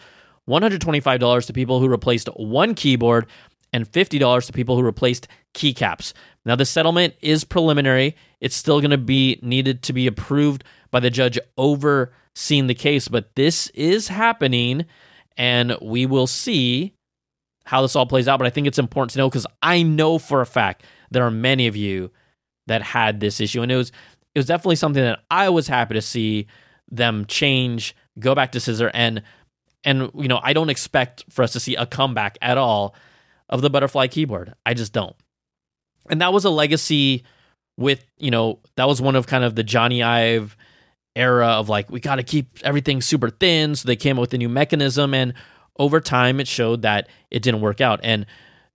$125 0.50 1.46
to 1.46 1.54
people 1.54 1.80
who 1.80 1.88
replaced 1.88 2.28
one 2.38 2.74
keyboard, 2.74 3.28
and 3.74 3.90
$50 3.92 4.46
to 4.46 4.54
people 4.54 4.76
who 4.76 4.82
replaced 4.82 5.28
keycaps. 5.54 6.14
Now, 6.46 6.56
the 6.56 6.66
settlement 6.66 7.16
is 7.22 7.44
preliminary. 7.44 8.16
It's 8.40 8.56
still 8.56 8.80
going 8.80 8.92
to 8.92 8.98
be 8.98 9.40
needed 9.42 9.84
to 9.84 9.94
be 9.94 10.08
approved 10.08 10.64
by 10.92 11.00
the 11.00 11.10
judge 11.10 11.38
overseeing 11.58 12.68
the 12.68 12.74
case, 12.74 13.08
but 13.08 13.36
this 13.36 13.68
is 13.72 14.08
happening, 14.08 14.86
and 15.36 15.76
we 15.82 16.06
will 16.06 16.28
see 16.28 16.94
how 17.66 17.82
this 17.82 17.96
all 17.96 18.06
plays 18.06 18.28
out. 18.28 18.38
But 18.40 18.48
I 18.48 18.52
think 18.52 18.68
it's 18.68 18.80
important 18.80 19.12
to 19.12 19.18
know 19.20 19.30
because 19.30 19.48
I 19.62 19.84
know 19.84 20.18
for 20.18 20.40
a 20.40 20.46
fact 20.46 20.84
there 21.12 21.26
are 21.26 21.32
many 21.32 21.68
of 21.68 21.76
you 21.76 22.12
that 22.68 22.82
had 22.82 23.20
this 23.20 23.42
issue, 23.42 23.62
and 23.62 23.72
it 23.72 23.76
was 23.76 23.92
it 24.34 24.40
was 24.40 24.46
definitely 24.46 24.78
something 24.78 25.04
that 25.04 25.20
I 25.30 25.50
was 25.50 25.68
happy 25.68 25.96
to 25.96 26.02
see 26.02 26.48
them 26.90 27.26
change, 27.26 27.96
go 28.20 28.34
back 28.34 28.54
to 28.54 28.60
scissor, 28.62 28.92
and 28.94 29.22
And 29.84 30.12
you 30.16 30.28
know, 30.28 30.40
I 30.44 30.54
don't 30.54 30.70
expect 30.70 31.26
for 31.30 31.44
us 31.44 31.54
to 31.54 31.60
see 31.60 31.76
a 31.76 31.86
comeback 31.86 32.38
at 32.42 32.58
all 32.58 32.96
of 33.50 33.62
the 33.62 33.70
butterfly 33.70 34.08
keyboard. 34.08 34.54
I 34.66 34.74
just 34.74 34.94
don't. 34.94 35.16
And 36.10 36.22
that 36.22 36.34
was 36.34 36.46
a 36.46 36.50
legacy 36.50 37.24
with, 37.78 38.04
you 38.18 38.32
know, 38.32 38.60
that 38.76 38.88
was 38.88 39.02
one 39.02 39.16
of 39.16 39.28
kind 39.28 39.44
of 39.44 39.56
the 39.56 39.64
Jony 39.64 40.04
Ive 40.04 40.58
era 41.16 41.48
of 41.48 41.70
like 41.70 41.90
we 41.90 42.00
got 42.00 42.16
to 42.16 42.24
keep 42.24 42.60
everything 42.64 43.02
super 43.02 43.30
thin, 43.30 43.76
so 43.76 43.88
they 43.88 43.96
came 43.96 44.18
up 44.18 44.22
with 44.22 44.34
a 44.34 44.38
new 44.38 44.50
mechanism 44.50 45.14
and 45.14 45.34
over 45.80 46.00
time 46.00 46.40
it 46.40 46.48
showed 46.48 46.84
that 46.84 47.10
it 47.32 47.42
didn't 47.42 47.62
work 47.62 47.82
out. 47.82 48.00
And 48.04 48.26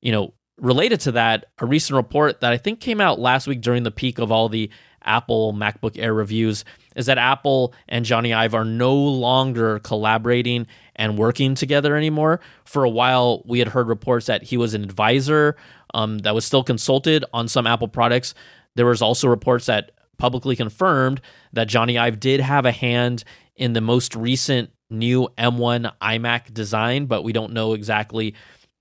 you 0.01 0.13
know, 0.13 0.35
related 0.59 1.01
to 1.01 1.13
that, 1.13 1.47
a 1.59 1.67
recent 1.67 1.97
report 1.97 2.41
that 2.41 2.53
I 2.53 2.57
think 2.57 2.81
came 2.81 3.01
out 3.01 3.19
last 3.19 3.47
week 3.47 3.61
during 3.61 3.85
the 3.85 3.91
peak 3.91 4.19
of 4.19 4.33
all 4.33 4.49
the 4.49 4.71
Apple 5.05 5.53
MacBook 5.53 5.99
Air 5.99 6.15
reviews 6.15 6.65
is 6.95 7.07
that 7.07 7.19
Apple 7.19 7.75
and 7.89 8.05
Jony 8.05 8.35
Ive 8.35 8.55
are 8.55 8.65
no 8.65 8.95
longer 8.95 9.79
collaborating 9.81 10.67
and 10.97 11.19
working 11.19 11.55
together 11.55 11.97
anymore. 11.97 12.41
For 12.65 12.85
a 12.85 12.91
while, 12.91 13.43
we 13.47 13.59
had 13.59 13.69
heard 13.69 13.89
reports 13.89 14.27
that 14.27 14.43
he 14.43 14.57
was 14.57 14.75
an 14.75 14.85
advisor 14.85 15.57
um, 15.95 16.19
that 16.19 16.35
was 16.35 16.45
still 16.45 16.65
consulted 16.65 17.25
on 17.33 17.49
some 17.49 17.67
Apple 17.67 17.89
products. 17.89 18.35
There 18.75 18.87
was 18.87 19.03
also 19.03 19.29
reports 19.29 19.67
that 19.67 19.93
publicly 20.19 20.57
confirmed 20.57 21.21
that 21.53 21.69
Jony 21.69 21.99
Ive 21.99 22.21
did 22.21 22.41
have 22.41 22.65
a 22.67 22.73
hand 22.73 23.25
in 23.57 23.73
the 23.73 23.81
most 23.81 24.15
recent 24.15 24.71
new 24.91 25.29
M1 25.39 25.93
iMac 26.01 26.53
design, 26.53 27.07
but 27.07 27.23
we 27.23 27.33
don't 27.33 27.53
know 27.53 27.73
exactly 27.73 28.35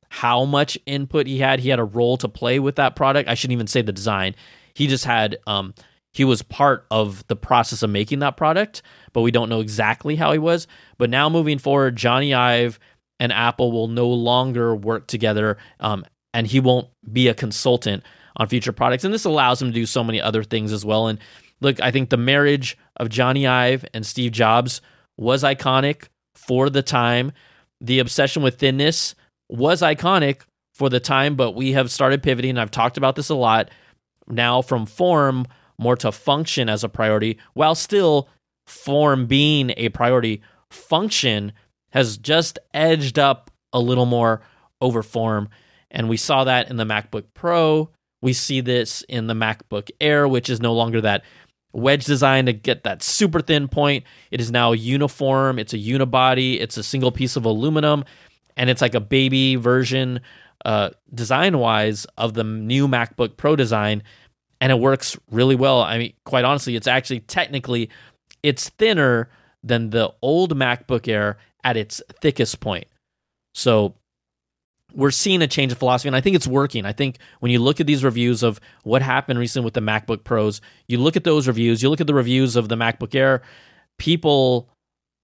how 0.09 0.43
much 0.43 0.77
input 0.85 1.25
he 1.25 1.39
had. 1.39 1.59
He 1.61 1.69
had 1.69 1.79
a 1.79 1.85
role 1.85 2.17
to 2.17 2.27
play 2.27 2.59
with 2.59 2.75
that 2.75 2.95
product. 2.95 3.29
I 3.29 3.33
shouldn't 3.33 3.53
even 3.53 3.67
say 3.67 3.81
the 3.81 3.93
design. 3.93 4.35
He 4.73 4.87
just 4.87 5.05
had 5.05 5.37
um, 5.47 5.73
he 6.11 6.25
was 6.25 6.41
part 6.41 6.85
of 6.91 7.25
the 7.27 7.35
process 7.35 7.83
of 7.83 7.89
making 7.89 8.19
that 8.19 8.37
product, 8.37 8.81
but 9.13 9.21
we 9.21 9.31
don't 9.31 9.49
know 9.49 9.61
exactly 9.61 10.15
how 10.15 10.31
he 10.31 10.39
was. 10.39 10.67
But 10.97 11.09
now 11.09 11.29
moving 11.29 11.57
forward, 11.57 11.95
Jony 11.95 12.35
Ive 12.35 12.79
and 13.19 13.31
Apple 13.31 13.71
will 13.71 13.87
no 13.87 14.07
longer 14.07 14.75
work 14.75 15.07
together, 15.07 15.57
um, 15.79 16.05
and 16.33 16.45
he 16.47 16.59
won't 16.59 16.89
be 17.11 17.27
a 17.27 17.33
consultant 17.33 18.03
on 18.35 18.47
future 18.47 18.73
products. 18.73 19.03
And 19.03 19.13
this 19.13 19.25
allows 19.25 19.61
him 19.61 19.69
to 19.69 19.73
do 19.73 19.85
so 19.85 20.03
many 20.03 20.21
other 20.21 20.43
things 20.43 20.71
as 20.71 20.83
well. 20.83 21.07
And 21.07 21.19
look, 21.61 21.79
I 21.81 21.91
think 21.91 22.09
the 22.09 22.17
marriage 22.17 22.77
of 22.97 23.09
Jony 23.09 23.47
Ive 23.47 23.85
and 23.93 24.05
Steve 24.05 24.31
Jobs 24.31 24.81
was 25.17 25.43
iconic 25.43 26.07
for 26.35 26.69
the 26.69 26.81
time. 26.81 27.31
The 27.79 27.99
obsession 27.99 28.43
with 28.43 28.57
thinness 28.57 29.15
was 29.49 29.81
iconic 29.81 30.41
for 30.73 30.89
the 30.89 30.99
time, 30.99 31.35
but 31.35 31.51
we 31.51 31.73
have 31.73 31.91
started 31.91 32.23
pivoting. 32.23 32.57
I've 32.57 32.71
talked 32.71 32.97
about 32.97 33.15
this 33.15 33.29
a 33.29 33.35
lot 33.35 33.69
now 34.27 34.61
from 34.61 34.85
form 34.85 35.45
more 35.81 35.95
to 35.97 36.11
function 36.11 36.69
as 36.69 36.83
a 36.83 36.89
priority 36.89 37.37
while 37.53 37.75
still 37.75 38.29
form 38.65 39.25
being 39.25 39.73
a 39.77 39.89
priority. 39.89 40.41
Function 40.69 41.51
has 41.91 42.17
just 42.17 42.59
edged 42.73 43.19
up 43.19 43.51
a 43.73 43.79
little 43.79 44.05
more 44.05 44.41
over 44.79 45.03
form. 45.03 45.49
And 45.89 46.07
we 46.07 46.17
saw 46.17 46.45
that 46.45 46.69
in 46.69 46.77
the 46.77 46.85
MacBook 46.85 47.25
Pro. 47.33 47.89
We 48.21 48.33
see 48.33 48.61
this 48.61 49.03
in 49.09 49.27
the 49.27 49.33
MacBook 49.33 49.89
Air, 49.99 50.27
which 50.27 50.49
is 50.49 50.61
no 50.61 50.73
longer 50.73 51.01
that 51.01 51.23
wedge 51.73 52.05
design 52.05 52.45
to 52.45 52.53
get 52.53 52.83
that 52.83 53.01
super 53.01 53.41
thin 53.41 53.67
point. 53.67 54.05
It 54.29 54.39
is 54.39 54.51
now 54.51 54.71
uniform. 54.71 55.59
It's 55.59 55.73
a 55.73 55.77
unibody. 55.77 56.59
It's 56.59 56.77
a 56.77 56.83
single 56.83 57.11
piece 57.11 57.35
of 57.35 57.45
aluminum, 57.45 58.05
and 58.55 58.69
it's 58.69 58.81
like 58.81 58.95
a 58.95 58.99
baby 58.99 59.55
version, 59.55 60.21
uh, 60.65 60.91
design 61.13 61.57
wise, 61.57 62.05
of 62.17 62.33
the 62.33 62.43
new 62.43 62.87
MacBook 62.87 63.37
Pro 63.37 63.55
design 63.55 64.03
and 64.61 64.71
it 64.71 64.79
works 64.79 65.17
really 65.31 65.55
well. 65.55 65.81
I 65.81 65.97
mean, 65.97 66.13
quite 66.23 66.45
honestly, 66.45 66.75
it's 66.75 66.87
actually 66.87 67.21
technically 67.21 67.89
it's 68.43 68.69
thinner 68.69 69.29
than 69.63 69.89
the 69.89 70.13
old 70.21 70.55
MacBook 70.55 71.07
Air 71.07 71.37
at 71.63 71.75
its 71.75 72.01
thickest 72.21 72.59
point. 72.59 72.85
So 73.53 73.95
we're 74.93 75.11
seeing 75.11 75.41
a 75.41 75.47
change 75.47 75.71
of 75.71 75.77
philosophy, 75.77 76.09
and 76.09 76.15
I 76.15 76.21
think 76.21 76.35
it's 76.35 76.47
working. 76.47 76.85
I 76.85 76.93
think 76.93 77.17
when 77.39 77.51
you 77.51 77.59
look 77.59 77.79
at 77.79 77.87
these 77.87 78.03
reviews 78.03 78.43
of 78.43 78.59
what 78.83 79.01
happened 79.01 79.39
recently 79.39 79.65
with 79.65 79.73
the 79.73 79.81
MacBook 79.81 80.23
Pros, 80.23 80.61
you 80.87 80.99
look 80.99 81.15
at 81.15 81.23
those 81.23 81.47
reviews, 81.47 81.81
you 81.81 81.89
look 81.89 82.01
at 82.01 82.07
the 82.07 82.13
reviews 82.13 82.55
of 82.55 82.69
the 82.69 82.75
MacBook 82.75 83.15
Air, 83.15 83.41
people 83.97 84.69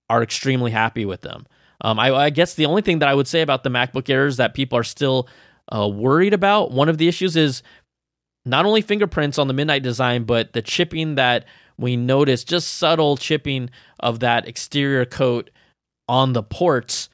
are 0.10 0.24
extremely 0.24 0.72
happy 0.72 1.06
with 1.06 1.22
them. 1.22 1.46
Um, 1.82 2.00
I, 2.00 2.12
I, 2.12 2.30
guess 2.32 2.56
the 2.56 2.66
only 2.66 2.82
thing 2.82 3.00
that 3.00 3.10
I 3.10 3.14
would 3.14 3.28
say 3.28 3.42
about 3.42 3.64
the 3.64 3.70
MacBook 3.70 4.10
Air 4.10 4.26
is 4.26 4.38
that 4.38 4.56
people 4.56 4.80
are 4.80 4.84
still 4.84 5.28
uh, 5.72 5.88
worried 5.88 6.34
about. 6.34 6.72
One 6.72 6.90
of 6.90 6.98
the 6.98 7.08
issues 7.08 7.36
is 7.36 7.62
not 8.48 8.66
only 8.66 8.82
fingerprints 8.82 9.38
on 9.38 9.48
the 9.48 9.54
midnight 9.54 9.84
design, 9.84 10.24
but 10.24 10.54
the 10.54 10.62
chipping 10.62 11.16
that 11.16 11.46
we 11.78 11.96
noticed, 11.96 12.48
just 12.48 12.76
subtle 12.76 13.18
chipping 13.18 13.70
of 14.00 14.22
that 14.22 14.48
exterior 14.48 15.06
coat 15.06 15.50
on 16.08 16.34
the 16.34 16.44
ports. 16.44 17.10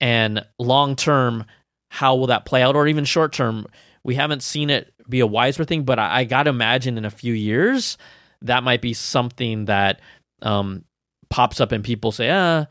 And 0.00 0.44
long 0.58 0.94
term, 0.94 1.44
how 1.90 2.16
will 2.16 2.26
that 2.28 2.44
play 2.44 2.62
out? 2.62 2.76
Or 2.76 2.86
even 2.86 3.04
short 3.04 3.32
term, 3.32 3.66
we 4.04 4.14
haven't 4.14 4.42
seen 4.42 4.70
it 4.70 4.92
be 5.08 5.20
a 5.20 5.26
wiser 5.26 5.64
thing, 5.64 5.84
but 5.84 5.98
I, 5.98 6.20
I 6.20 6.24
got 6.24 6.44
to 6.44 6.50
imagine 6.50 6.98
in 6.98 7.04
a 7.04 7.10
few 7.10 7.32
years, 7.32 7.96
that 8.42 8.62
might 8.62 8.82
be 8.82 8.92
something 8.92 9.64
that 9.66 10.00
um, 10.42 10.84
pops 11.30 11.60
up 11.60 11.72
and 11.72 11.82
people 11.82 12.12
say, 12.12 12.30
ah, 12.30 12.66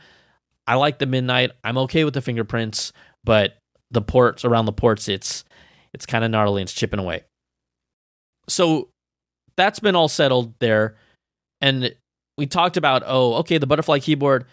I 0.67 0.75
like 0.75 0.99
the 0.99 1.07
midnight. 1.07 1.51
I'm 1.63 1.77
okay 1.79 2.03
with 2.03 2.13
the 2.13 2.21
fingerprints, 2.21 2.93
but 3.23 3.57
the 3.89 4.01
ports 4.01 4.45
around 4.45 4.65
the 4.65 4.73
ports, 4.73 5.09
it's 5.09 5.43
it's 5.93 6.05
kind 6.05 6.23
of 6.23 6.31
gnarly 6.31 6.61
and 6.61 6.67
it's 6.67 6.73
chipping 6.73 6.99
away 6.99 7.23
so 8.47 8.89
that's 9.55 9.79
been 9.79 9.95
all 9.95 10.07
settled 10.07 10.53
there. 10.59 10.95
And 11.61 11.95
we 12.37 12.45
talked 12.45 12.77
about, 12.77 13.03
oh, 13.05 13.35
okay, 13.35 13.57
the 13.57 13.67
butterfly 13.67 13.99
keyboard. 13.99 14.45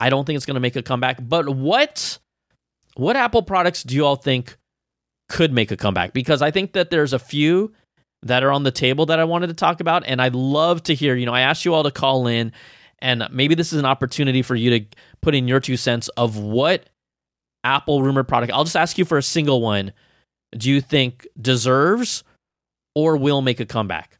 I 0.00 0.10
don't 0.10 0.24
think 0.24 0.36
it's 0.36 0.46
going 0.46 0.54
to 0.56 0.60
make 0.60 0.76
a 0.76 0.82
comeback. 0.82 1.18
But 1.20 1.48
what 1.48 2.18
what 2.94 3.16
Apple 3.16 3.42
products 3.42 3.84
do 3.84 3.94
you 3.94 4.04
all 4.04 4.16
think 4.16 4.56
could 5.28 5.52
make 5.52 5.70
a 5.70 5.76
comeback? 5.76 6.12
Because 6.12 6.42
I 6.42 6.50
think 6.50 6.72
that 6.72 6.90
there's 6.90 7.12
a 7.12 7.18
few 7.18 7.72
that 8.22 8.42
are 8.42 8.50
on 8.50 8.64
the 8.64 8.72
table 8.72 9.06
that 9.06 9.20
I 9.20 9.24
wanted 9.24 9.46
to 9.48 9.54
talk 9.54 9.80
about, 9.80 10.02
and 10.04 10.20
I'd 10.20 10.34
love 10.34 10.82
to 10.84 10.94
hear. 10.94 11.14
You 11.14 11.26
know, 11.26 11.32
I 11.32 11.42
asked 11.42 11.64
you 11.64 11.74
all 11.74 11.84
to 11.84 11.90
call 11.92 12.26
in, 12.26 12.52
and 13.00 13.28
maybe 13.30 13.54
this 13.54 13.72
is 13.72 13.78
an 13.78 13.84
opportunity 13.84 14.42
for 14.42 14.56
you 14.56 14.78
to 14.78 14.86
put 15.22 15.34
in 15.34 15.46
your 15.46 15.60
two 15.60 15.76
cents 15.76 16.08
of 16.10 16.36
what 16.36 16.88
Apple 17.62 18.02
rumored 18.02 18.26
product. 18.26 18.52
I'll 18.52 18.64
just 18.64 18.76
ask 18.76 18.98
you 18.98 19.04
for 19.04 19.18
a 19.18 19.22
single 19.22 19.62
one. 19.62 19.92
Do 20.56 20.70
you 20.70 20.80
think 20.80 21.26
deserves 21.40 22.24
or 22.98 23.16
will 23.16 23.42
make 23.42 23.60
a 23.60 23.64
comeback. 23.64 24.18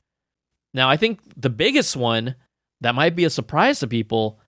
Now, 0.73 0.89
I 0.89 0.97
think 0.97 1.19
the 1.37 1.51
biggest 1.51 1.97
one 1.97 2.37
that 2.81 2.95
might 2.95 3.17
be 3.17 3.25
a 3.25 3.31
surprise 3.31 3.81
to 3.81 3.89
people 3.89 4.39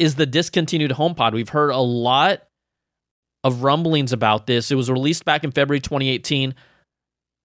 is 0.00 0.16
the 0.16 0.26
discontinued 0.26 0.90
HomePod. 0.90 1.34
We've 1.34 1.48
heard 1.48 1.70
a 1.70 1.78
lot 1.78 2.42
of 3.44 3.62
rumblings 3.62 4.12
about 4.12 4.48
this. 4.48 4.72
It 4.72 4.74
was 4.74 4.90
released 4.90 5.24
back 5.24 5.44
in 5.44 5.52
February 5.52 5.78
2018. 5.78 6.56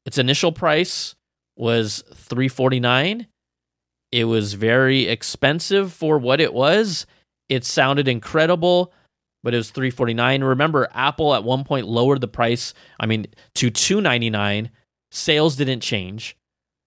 Its 0.07 0.17
initial 0.17 0.51
price 0.51 1.13
was 1.55 2.03
349. 2.11 3.27
It 4.11 4.23
was 4.23 4.55
very 4.55 5.05
expensive 5.05 5.93
for 5.93 6.17
what 6.17 6.41
it 6.41 6.55
was. 6.55 7.05
It 7.49 7.65
sounded 7.65 8.07
incredible, 8.07 8.91
but 9.43 9.53
it 9.53 9.57
was 9.57 9.69
349. 9.69 10.43
Remember 10.43 10.89
Apple 10.91 11.35
at 11.35 11.43
one 11.43 11.65
point 11.65 11.85
lowered 11.85 12.19
the 12.19 12.27
price, 12.27 12.73
I 12.99 13.05
mean, 13.05 13.27
to 13.55 13.69
299 13.69 14.71
Sales 15.11 15.55
didn't 15.55 15.81
change. 15.81 16.37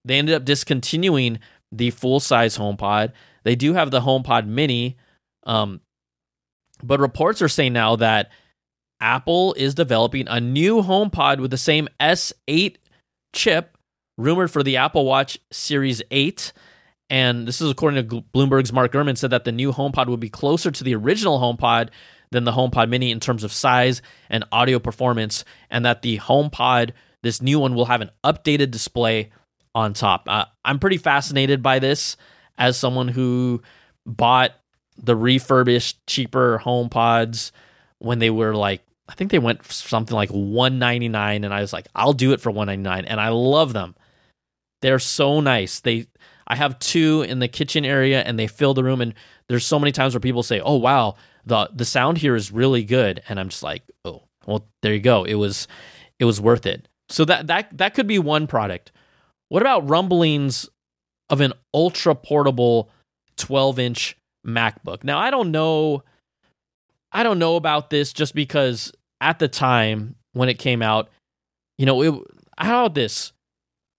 They 0.03 0.17
ended 0.17 0.35
up 0.35 0.45
discontinuing 0.45 1.39
the 1.71 1.91
full 1.91 2.19
size 2.19 2.57
HomePod. 2.57 3.11
They 3.43 3.55
do 3.55 3.73
have 3.73 3.91
the 3.91 4.01
HomePod 4.01 4.47
Mini, 4.47 4.97
um, 5.43 5.81
but 6.83 6.99
reports 6.99 7.41
are 7.41 7.47
saying 7.47 7.73
now 7.73 7.95
that 7.97 8.31
Apple 8.99 9.53
is 9.55 9.75
developing 9.75 10.27
a 10.27 10.39
new 10.39 10.81
HomePod 10.81 11.39
with 11.39 11.51
the 11.51 11.57
same 11.57 11.87
S8 11.99 12.77
chip, 13.33 13.77
rumored 14.17 14.51
for 14.51 14.63
the 14.63 14.77
Apple 14.77 15.05
Watch 15.05 15.37
Series 15.51 16.01
8. 16.09 16.53
And 17.09 17.47
this 17.47 17.61
is 17.61 17.69
according 17.69 18.07
to 18.07 18.21
Bloomberg's 18.33 18.73
Mark 18.73 18.91
Gurman, 18.91 19.17
said 19.17 19.29
that 19.29 19.43
the 19.43 19.51
new 19.51 19.71
HomePod 19.71 20.07
would 20.07 20.19
be 20.19 20.29
closer 20.29 20.71
to 20.71 20.83
the 20.83 20.95
original 20.95 21.39
HomePod 21.39 21.89
than 22.31 22.45
the 22.45 22.51
HomePod 22.51 22.89
Mini 22.89 23.11
in 23.11 23.19
terms 23.19 23.43
of 23.43 23.53
size 23.53 24.01
and 24.29 24.43
audio 24.51 24.79
performance, 24.79 25.45
and 25.69 25.85
that 25.85 26.01
the 26.01 26.17
HomePod 26.17 26.91
this 27.25 27.41
new 27.41 27.59
one 27.59 27.73
will 27.73 27.85
have 27.85 28.01
an 28.01 28.11
updated 28.23 28.69
display 28.69 29.31
on 29.73 29.93
top. 29.93 30.25
Uh, 30.27 30.45
I'm 30.63 30.77
pretty 30.77 30.97
fascinated 30.97 31.63
by 31.63 31.79
this 31.79 32.17
as 32.55 32.77
someone 32.77 33.07
who 33.07 33.63
bought 34.05 34.51
the 34.95 35.15
refurbished, 35.15 36.05
cheaper 36.05 36.59
home 36.59 36.87
pods 36.87 37.51
when 37.97 38.19
they 38.19 38.29
were 38.29 38.53
like, 38.55 38.83
I 39.09 39.15
think 39.15 39.31
they 39.31 39.39
went 39.39 39.65
something 39.65 40.15
like 40.15 40.29
199 40.29 41.43
and 41.43 41.51
I 41.51 41.61
was 41.61 41.73
like, 41.73 41.87
I'll 41.95 42.13
do 42.13 42.31
it 42.31 42.41
for 42.41 42.51
199 42.51 43.05
and 43.05 43.19
I 43.19 43.29
love 43.29 43.73
them. 43.73 43.95
They're 44.83 44.99
so 44.99 45.39
nice. 45.39 45.79
They 45.79 46.05
I 46.47 46.55
have 46.55 46.77
two 46.77 47.23
in 47.23 47.39
the 47.39 47.47
kitchen 47.47 47.85
area 47.85 48.21
and 48.21 48.37
they 48.37 48.45
fill 48.45 48.75
the 48.75 48.83
room 48.83 49.01
and 49.01 49.15
there's 49.47 49.65
so 49.65 49.79
many 49.79 49.91
times 49.91 50.13
where 50.13 50.21
people 50.21 50.43
say, 50.43 50.59
"Oh 50.59 50.75
wow, 50.75 51.15
the 51.43 51.69
the 51.73 51.85
sound 51.85 52.19
here 52.19 52.35
is 52.35 52.51
really 52.51 52.83
good." 52.83 53.23
And 53.27 53.39
I'm 53.39 53.49
just 53.49 53.63
like, 53.63 53.81
"Oh, 54.03 54.23
well, 54.45 54.67
there 54.83 54.93
you 54.93 54.99
go. 54.99 55.23
It 55.23 55.35
was 55.35 55.67
it 56.19 56.25
was 56.25 56.39
worth 56.39 56.67
it." 56.67 56.87
So 57.09 57.25
that 57.25 57.47
that 57.47 57.77
that 57.77 57.93
could 57.93 58.07
be 58.07 58.19
one 58.19 58.47
product. 58.47 58.91
What 59.49 59.61
about 59.61 59.87
rumblings 59.89 60.69
of 61.29 61.41
an 61.41 61.53
ultra 61.73 62.15
portable 62.15 62.89
12 63.37 63.79
inch 63.79 64.17
MacBook? 64.45 65.03
Now 65.03 65.19
I 65.19 65.29
don't 65.29 65.51
know. 65.51 66.03
I 67.11 67.23
don't 67.23 67.39
know 67.39 67.55
about 67.55 67.89
this 67.89 68.11
just 68.11 68.35
because 68.35 68.91
at 69.21 69.39
the 69.39 69.47
time 69.47 70.15
when 70.33 70.49
it 70.49 70.59
came 70.59 70.81
out, 70.81 71.09
you 71.77 71.85
know, 71.85 72.01
it, 72.01 72.13
how 72.57 72.85
about 72.85 72.95
this? 72.95 73.31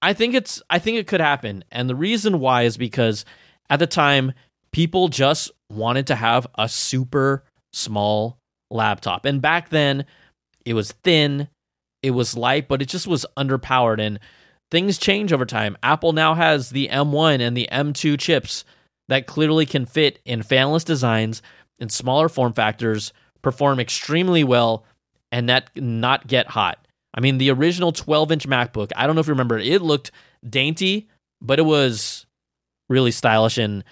I 0.03 0.13
think 0.13 0.35
it's 0.35 0.61
I 0.69 0.79
think 0.79 0.99
it 0.99 1.07
could 1.07 1.21
happen. 1.21 1.65
And 1.71 1.89
the 1.89 1.95
reason 1.95 2.41
why 2.41 2.63
is 2.63 2.77
because 2.77 3.25
at 3.71 3.79
the 3.79 3.87
time 3.87 4.33
people 4.73 5.09
just 5.09 5.51
wanted 5.71 6.07
to 6.09 6.15
have 6.15 6.47
a 6.59 6.69
super 6.69 7.45
small 7.73 8.39
laptop. 8.71 9.25
And 9.25 9.41
back 9.41 9.71
then 9.71 10.05
it 10.65 10.75
was 10.75 10.93
thin, 10.93 11.49
it 12.03 12.11
was 12.11 12.37
light, 12.37 12.69
but 12.69 12.83
it 12.83 12.89
just 12.89 13.07
was 13.07 13.27
underpowered 13.37 14.01
and 14.01 14.19
things 14.71 14.99
change 14.99 15.33
over 15.33 15.47
time. 15.47 15.77
Apple 15.83 16.13
now 16.13 16.35
has 16.35 16.71
the 16.71 16.89
M1 16.89 17.41
and 17.41 17.57
the 17.57 17.69
M2 17.71 18.19
chips 18.19 18.65
that 19.09 19.27
clearly 19.27 19.67
can 19.67 19.87
fit 19.87 20.21
in 20.25 20.43
fanless 20.43 20.85
designs 20.85 21.43
in 21.79 21.89
smaller 21.89 22.29
form 22.29 22.53
factors, 22.53 23.13
perform 23.43 23.79
extremely 23.79 24.45
well, 24.45 24.85
and 25.31 25.49
that 25.49 25.71
not 25.77 26.27
get 26.27 26.49
hot. 26.49 26.87
I 27.15 27.21
mean, 27.21 27.39
the 27.39 27.51
original 27.51 27.93
12 27.93 28.33
inch 28.33 28.49
MacBook, 28.49 28.93
I 28.97 29.07
don't 29.07 29.15
know 29.15 29.21
if 29.21 29.27
you 29.27 29.33
remember, 29.33 29.59
it 29.59 29.83
looked 29.83 30.11
dainty, 30.49 31.09
but 31.41 31.59
it 31.59 31.65
was 31.65 32.27
really 32.89 33.11
stylish. 33.11 33.59
And 33.59 33.85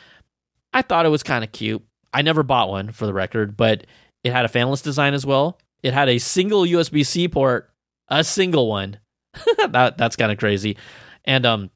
I 0.73 0.83
thought 0.83 1.07
it 1.07 1.11
was 1.11 1.23
kind 1.23 1.45
of 1.45 1.53
cute. 1.53 1.83
I 2.13 2.23
never 2.23 2.43
bought 2.43 2.69
one 2.69 2.93
for 2.93 3.07
the 3.07 3.15
record, 3.15 3.57
but 3.57 3.87
it 4.23 4.33
had 4.33 4.45
a 4.45 4.49
fanless 4.49 4.83
design 4.83 5.15
as 5.15 5.27
well. 5.27 5.59
It 5.83 5.95
had 5.95 6.09
a 6.09 6.19
single 6.19 6.63
USB 6.63 7.05
C 7.05 7.29
port, 7.29 7.71
a 8.09 8.25
single 8.25 8.69
one. 8.69 8.99
that 9.69 9.99
that's 9.99 10.17
kind 10.17 10.33
of 10.33 10.39
crazy. 10.39 10.77
And 11.25 11.45
um 11.47 11.71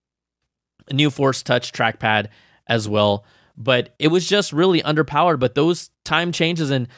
new 0.90 1.10
Force 1.10 1.42
Touch 1.42 1.72
trackpad 1.72 2.28
as 2.66 2.88
well. 2.88 3.24
But 3.56 3.94
it 3.98 4.08
was 4.08 4.26
just 4.26 4.52
really 4.52 4.80
underpowered. 4.82 5.40
But 5.40 5.54
those 5.54 5.90
time 6.04 6.32
changes 6.32 6.70
and 6.70 6.88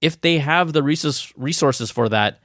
if 0.00 0.20
they 0.20 0.38
have 0.38 0.72
the 0.72 0.82
resources 0.82 1.90
for 1.90 2.08
that, 2.08 2.40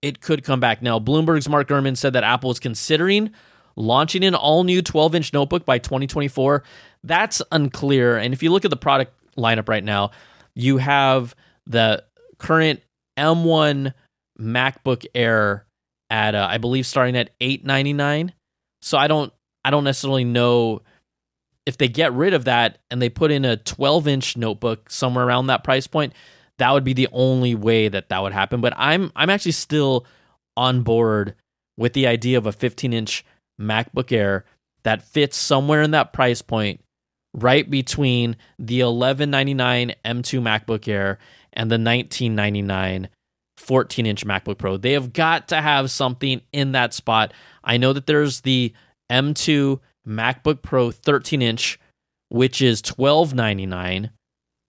it 0.00 0.20
could 0.20 0.44
come 0.44 0.60
back. 0.60 0.82
Now, 0.82 0.98
Bloomberg's 0.98 1.48
Mark 1.48 1.68
Gurman 1.68 1.96
said 1.96 2.14
that 2.14 2.24
Apple 2.24 2.50
is 2.50 2.58
considering 2.58 3.32
launching 3.76 4.24
an 4.24 4.34
all 4.34 4.64
new 4.64 4.80
12 4.80 5.14
inch 5.14 5.32
notebook 5.32 5.64
by 5.66 5.78
2024. 5.78 6.62
That's 7.04 7.42
unclear. 7.52 8.16
And 8.16 8.32
if 8.32 8.42
you 8.42 8.50
look 8.50 8.64
at 8.64 8.70
the 8.70 8.76
product 8.76 9.12
lineup 9.36 9.68
right 9.68 9.84
now, 9.84 10.10
you 10.54 10.78
have 10.78 11.34
the 11.66 12.02
current 12.38 12.80
M1 13.18 13.92
MacBook 14.40 15.06
Air 15.14 15.66
at 16.10 16.34
uh, 16.34 16.46
I 16.50 16.58
believe 16.58 16.86
starting 16.86 17.16
at 17.16 17.30
899. 17.40 18.32
So 18.82 18.98
I 18.98 19.06
don't 19.08 19.32
I 19.64 19.70
don't 19.70 19.84
necessarily 19.84 20.24
know 20.24 20.82
if 21.64 21.78
they 21.78 21.88
get 21.88 22.12
rid 22.12 22.34
of 22.34 22.44
that 22.44 22.78
and 22.90 23.02
they 23.02 23.08
put 23.08 23.32
in 23.32 23.44
a 23.44 23.56
12 23.56 24.08
inch 24.08 24.36
notebook 24.36 24.90
somewhere 24.90 25.26
around 25.26 25.48
that 25.48 25.64
price 25.64 25.86
point 25.86 26.12
that 26.58 26.72
would 26.72 26.84
be 26.84 26.92
the 26.92 27.08
only 27.12 27.54
way 27.54 27.88
that 27.88 28.08
that 28.08 28.22
would 28.22 28.32
happen. 28.32 28.60
But 28.60 28.74
I'm 28.76 29.12
I'm 29.14 29.30
actually 29.30 29.52
still 29.52 30.06
on 30.56 30.82
board 30.82 31.34
with 31.76 31.92
the 31.92 32.06
idea 32.06 32.38
of 32.38 32.46
a 32.46 32.52
15 32.52 32.92
inch 32.92 33.24
MacBook 33.60 34.12
Air 34.12 34.44
that 34.82 35.02
fits 35.02 35.36
somewhere 35.36 35.82
in 35.82 35.90
that 35.92 36.12
price 36.12 36.42
point, 36.42 36.80
right 37.34 37.68
between 37.68 38.36
the 38.58 38.82
1199 38.82 39.94
M2 40.04 40.40
MacBook 40.40 40.88
Air 40.88 41.18
and 41.52 41.70
the 41.70 41.74
1999 41.74 43.08
14 43.56 44.06
inch 44.06 44.24
MacBook 44.26 44.58
Pro. 44.58 44.76
They 44.76 44.92
have 44.92 45.12
got 45.12 45.48
to 45.48 45.60
have 45.60 45.90
something 45.90 46.40
in 46.52 46.72
that 46.72 46.94
spot. 46.94 47.32
I 47.64 47.76
know 47.76 47.92
that 47.92 48.06
there's 48.06 48.42
the 48.42 48.72
M2 49.10 49.80
MacBook 50.06 50.62
Pro 50.62 50.90
13 50.90 51.42
inch, 51.42 51.78
which 52.28 52.62
is 52.62 52.80
1299, 52.80 54.10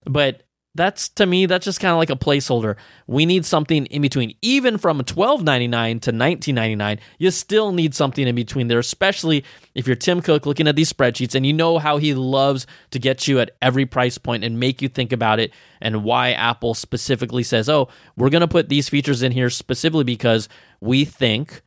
but 0.04 0.42
that's 0.78 1.08
to 1.10 1.26
me 1.26 1.44
that's 1.46 1.64
just 1.64 1.80
kind 1.80 1.92
of 1.92 1.98
like 1.98 2.08
a 2.08 2.16
placeholder. 2.16 2.76
We 3.06 3.26
need 3.26 3.44
something 3.44 3.86
in 3.86 4.00
between. 4.00 4.34
Even 4.40 4.78
from 4.78 5.00
12.99 5.00 6.00
to 6.02 6.12
19.99 6.12 7.00
you 7.18 7.30
still 7.30 7.72
need 7.72 7.94
something 7.94 8.26
in 8.26 8.34
between 8.34 8.68
there 8.68 8.78
especially 8.78 9.44
if 9.74 9.86
you're 9.86 9.96
tim 9.96 10.22
cook 10.22 10.46
looking 10.46 10.68
at 10.68 10.76
these 10.76 10.92
spreadsheets 10.92 11.34
and 11.34 11.44
you 11.44 11.52
know 11.52 11.78
how 11.78 11.96
he 11.96 12.14
loves 12.14 12.66
to 12.90 12.98
get 12.98 13.26
you 13.26 13.40
at 13.40 13.50
every 13.60 13.84
price 13.84 14.18
point 14.18 14.44
and 14.44 14.60
make 14.60 14.80
you 14.80 14.88
think 14.88 15.12
about 15.12 15.40
it 15.40 15.52
and 15.80 16.04
why 16.04 16.32
apple 16.32 16.74
specifically 16.74 17.42
says 17.42 17.68
oh 17.68 17.88
we're 18.16 18.30
going 18.30 18.40
to 18.40 18.48
put 18.48 18.68
these 18.68 18.88
features 18.88 19.22
in 19.22 19.32
here 19.32 19.50
specifically 19.50 20.04
because 20.04 20.48
we 20.80 21.04
think 21.04 21.62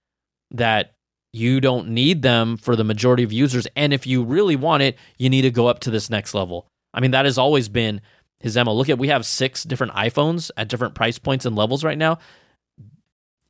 that 0.52 0.94
you 1.34 1.62
don't 1.62 1.88
need 1.90 2.22
them 2.22 2.58
for 2.58 2.76
the 2.76 2.84
majority 2.84 3.24
of 3.24 3.34
users 3.34 3.68
and 3.76 3.94
if 3.94 4.06
you 4.06 4.24
really 4.24 4.56
want 4.56 4.84
it 4.84 4.98
you 5.18 5.30
need 5.30 5.42
to 5.42 5.52
go 5.52 5.68
up 5.68 5.80
to 5.80 5.92
this 5.92 6.10
next 6.10 6.34
level. 6.34 6.68
I 6.94 7.00
mean 7.00 7.12
that 7.12 7.26
has 7.26 7.38
always 7.38 7.70
been 7.70 8.02
his 8.42 8.56
demo. 8.56 8.74
Look 8.74 8.90
at 8.90 8.98
we 8.98 9.10
have 9.10 9.26
six 9.26 9.64
different 9.64 9.94
iPhones 9.94 10.52
at 10.58 10.68
different 10.68 10.96
price 10.96 11.18
points 11.18 11.46
and 11.46 11.56
levels 11.56 11.84
right 11.84 11.98
now. 11.98 12.20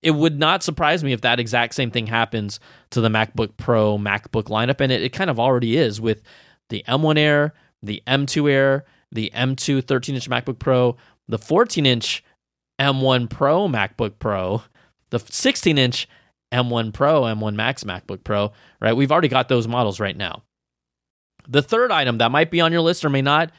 It 0.02 0.12
would 0.12 0.40
not 0.40 0.64
surprise 0.64 1.04
me 1.04 1.14
if 1.14 1.22
that 1.22 1.40
exact 1.40 1.76
same 1.76 1.92
thing 1.92 2.08
happens 2.08 2.60
to 2.90 3.02
the 3.02 3.10
MacBook 3.10 3.56
Pro, 3.58 3.98
MacBook 3.98 4.46
lineup, 4.46 4.82
and 4.82 4.92
it, 4.92 5.04
it 5.04 5.14
kind 5.14 5.30
of 5.30 5.40
already 5.40 5.78
is 5.78 6.02
with 6.02 6.24
the 6.70 6.84
M1 6.88 7.20
Air, 7.20 7.54
the 7.84 8.02
M2 8.08 8.52
Air, 8.52 8.86
the 9.12 9.32
M2 9.36 9.86
13 9.86 10.16
inch 10.16 10.30
MacBook 10.30 10.58
Pro, 10.58 10.98
the 11.28 11.38
14 11.38 11.86
inch 11.86 12.24
M1 12.80 13.30
Pro 13.30 13.68
MacBook 13.68 14.18
Pro, 14.18 14.64
the 15.12 15.20
16 15.20 15.78
inch 15.78 16.08
M1 16.52 16.94
Pro, 16.94 17.22
M1 17.24 17.56
Max 17.56 17.84
MacBook 17.84 18.24
Pro, 18.24 18.52
right? 18.80 18.94
We've 18.94 19.12
already 19.12 19.28
got 19.28 19.50
those 19.50 19.68
models 19.68 20.00
right 20.00 20.18
now. 20.18 20.44
The 21.48 21.62
third 21.62 21.92
item 21.92 22.18
that 22.18 22.32
might 22.32 22.52
be 22.52 22.62
on 22.62 22.72
your 22.72 22.82
list 22.82 23.06
or 23.06 23.10
may 23.10 23.22
not 23.22 23.52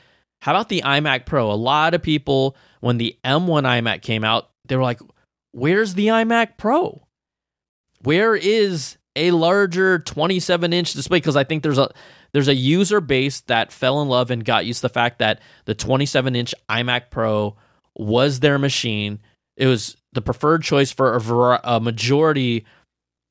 how 0.42 0.50
about 0.50 0.68
the 0.68 0.83
iMac 0.85 1.24
Pro? 1.24 1.52
A 1.52 1.55
lot 1.55 1.94
of 1.94 2.02
people, 2.02 2.57
when 2.81 2.98
the 2.98 3.16
M1 3.24 3.62
iMac 3.62 4.02
came 4.02 4.24
out, 4.24 4.50
they 4.66 4.74
were 4.74 4.83
like, 4.83 4.98
where's 5.52 5.94
the 5.94 6.09
iMac 6.09 6.59
Pro? 6.59 7.07
Where 8.00 8.35
is 8.35 8.98
a 9.14 9.31
larger 9.31 10.00
27 10.00 10.72
inch 10.72 10.94
display? 10.94 11.18
Because 11.18 11.37
I 11.37 11.44
think 11.44 11.62
there's 11.62 11.78
a 11.78 11.90
there's 12.33 12.48
a 12.48 12.57
user 12.57 13.00
base 13.00 13.42
that 13.42 13.70
fell 13.70 14.02
in 14.02 14.09
love 14.09 14.33
and 14.33 14.44
got 14.44 14.66
used 14.66 14.81
to 14.81 14.88
the 14.88 14.92
fact 14.92 15.20
that 15.20 15.40
the 15.66 15.76
27 15.76 16.35
inch 16.35 16.57
iMac 16.68 17.11
Pro 17.11 17.55
was 17.94 18.40
their 18.40 18.59
machine. 18.59 19.20
It 19.57 19.68
was 19.68 19.96
the 20.12 20.22
preferred 20.22 20.64
choice 20.64 20.90
for 20.90 21.14
a, 21.55 21.61
a 21.62 21.81
majority 21.81 22.66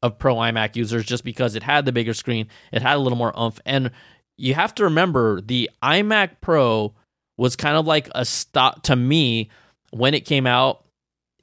of 0.01 0.17
Pro 0.17 0.35
iMac 0.35 0.77
users 0.77 1.03
just 1.03 1.25
because 1.25 1.55
it 1.55 1.63
had 1.63 1.83
the 1.83 1.91
bigger 1.91 2.13
screen, 2.13 2.47
it 2.71 2.81
had 2.81 2.95
a 2.95 2.99
little 2.99 3.17
more 3.17 3.37
oomph, 3.37 3.59
and 3.65 3.91
you 4.37 4.53
have 4.53 4.73
to 4.75 4.85
remember 4.85 5.41
the 5.41 5.69
iMac 5.83 6.37
Pro 6.39 6.95
was 7.41 7.55
kind 7.55 7.75
of 7.75 7.87
like 7.87 8.07
a 8.13 8.23
stop 8.23 8.83
to 8.83 8.95
me 8.95 9.49
when 9.89 10.13
it 10.13 10.25
came 10.25 10.45
out. 10.45 10.85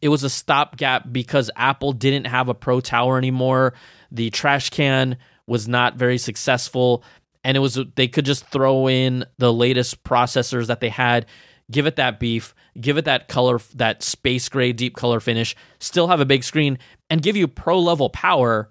It 0.00 0.10
was 0.10 0.22
a 0.22 0.30
stopgap 0.30 1.10
because 1.10 1.50
Apple 1.56 1.92
didn't 1.92 2.28
have 2.28 2.48
a 2.48 2.54
Pro 2.54 2.80
Tower 2.80 3.18
anymore. 3.18 3.74
The 4.12 4.30
trash 4.30 4.70
can 4.70 5.16
was 5.48 5.66
not 5.66 5.96
very 5.96 6.16
successful, 6.16 7.02
and 7.42 7.56
it 7.56 7.60
was 7.60 7.80
they 7.96 8.06
could 8.06 8.24
just 8.24 8.46
throw 8.46 8.88
in 8.88 9.24
the 9.38 9.52
latest 9.52 10.04
processors 10.04 10.68
that 10.68 10.78
they 10.78 10.88
had, 10.88 11.26
give 11.68 11.88
it 11.88 11.96
that 11.96 12.20
beef, 12.20 12.54
give 12.80 12.96
it 12.96 13.06
that 13.06 13.26
color, 13.26 13.58
that 13.74 14.04
space 14.04 14.48
gray 14.48 14.72
deep 14.72 14.94
color 14.94 15.18
finish, 15.18 15.56
still 15.80 16.06
have 16.06 16.20
a 16.20 16.24
big 16.24 16.44
screen, 16.44 16.78
and 17.10 17.22
give 17.22 17.36
you 17.36 17.48
pro 17.48 17.76
level 17.76 18.08
power 18.08 18.70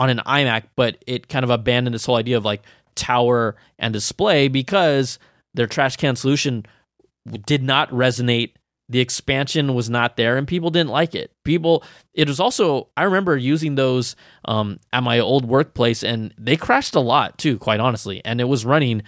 on 0.00 0.10
an 0.10 0.20
iMac. 0.26 0.64
But 0.74 1.04
it 1.06 1.28
kind 1.28 1.44
of 1.44 1.50
abandoned 1.50 1.94
this 1.94 2.06
whole 2.06 2.16
idea 2.16 2.36
of 2.36 2.44
like 2.44 2.62
tower 2.96 3.54
and 3.78 3.92
display 3.92 4.48
because 4.48 5.20
their 5.58 5.66
trash 5.66 5.96
can 5.96 6.14
solution 6.14 6.64
did 7.44 7.64
not 7.64 7.90
resonate. 7.90 8.52
The 8.88 9.00
expansion 9.00 9.74
was 9.74 9.90
not 9.90 10.16
there, 10.16 10.38
and 10.38 10.46
people 10.46 10.70
didn't 10.70 10.90
like 10.90 11.16
it. 11.16 11.32
People, 11.44 11.82
it 12.14 12.28
was 12.28 12.38
also 12.40 12.88
I 12.96 13.02
remember 13.02 13.36
using 13.36 13.74
those 13.74 14.16
um, 14.44 14.78
at 14.92 15.02
my 15.02 15.18
old 15.18 15.44
workplace, 15.44 16.04
and 16.04 16.32
they 16.38 16.56
crashed 16.56 16.94
a 16.94 17.00
lot 17.00 17.36
too, 17.36 17.58
quite 17.58 17.80
honestly. 17.80 18.22
And 18.24 18.40
it 18.40 18.44
was 18.44 18.64
running, 18.64 19.02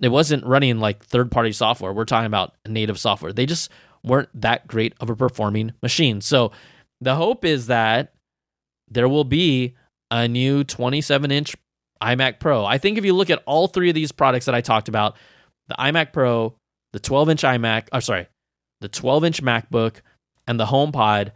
it 0.00 0.08
wasn't 0.08 0.46
running 0.46 0.80
like 0.80 1.04
third 1.04 1.30
party 1.30 1.52
software. 1.52 1.92
We're 1.92 2.06
talking 2.06 2.26
about 2.26 2.54
native 2.66 2.98
software. 2.98 3.34
They 3.34 3.46
just 3.46 3.70
weren't 4.02 4.30
that 4.40 4.66
great 4.66 4.94
of 4.98 5.10
a 5.10 5.14
performing 5.14 5.72
machine. 5.82 6.22
So 6.22 6.52
the 7.02 7.16
hope 7.16 7.44
is 7.44 7.66
that 7.66 8.14
there 8.88 9.08
will 9.08 9.24
be 9.24 9.76
a 10.10 10.26
new 10.26 10.64
27 10.64 11.30
inch 11.30 11.54
iMac 12.02 12.40
Pro. 12.40 12.64
I 12.64 12.78
think 12.78 12.98
if 12.98 13.04
you 13.04 13.12
look 13.12 13.30
at 13.30 13.42
all 13.46 13.68
three 13.68 13.90
of 13.90 13.94
these 13.94 14.12
products 14.12 14.46
that 14.46 14.54
I 14.54 14.62
talked 14.62 14.88
about, 14.88 15.16
the 15.68 15.76
iMac 15.78 16.12
Pro, 16.12 16.54
the 16.92 17.00
12 17.00 17.30
inch 17.30 17.42
iMac, 17.42 17.88
or 17.92 18.00
sorry, 18.00 18.28
the 18.80 18.88
12 18.88 19.24
inch 19.24 19.42
MacBook, 19.42 19.96
and 20.46 20.58
the 20.58 20.66
HomePod. 20.66 21.32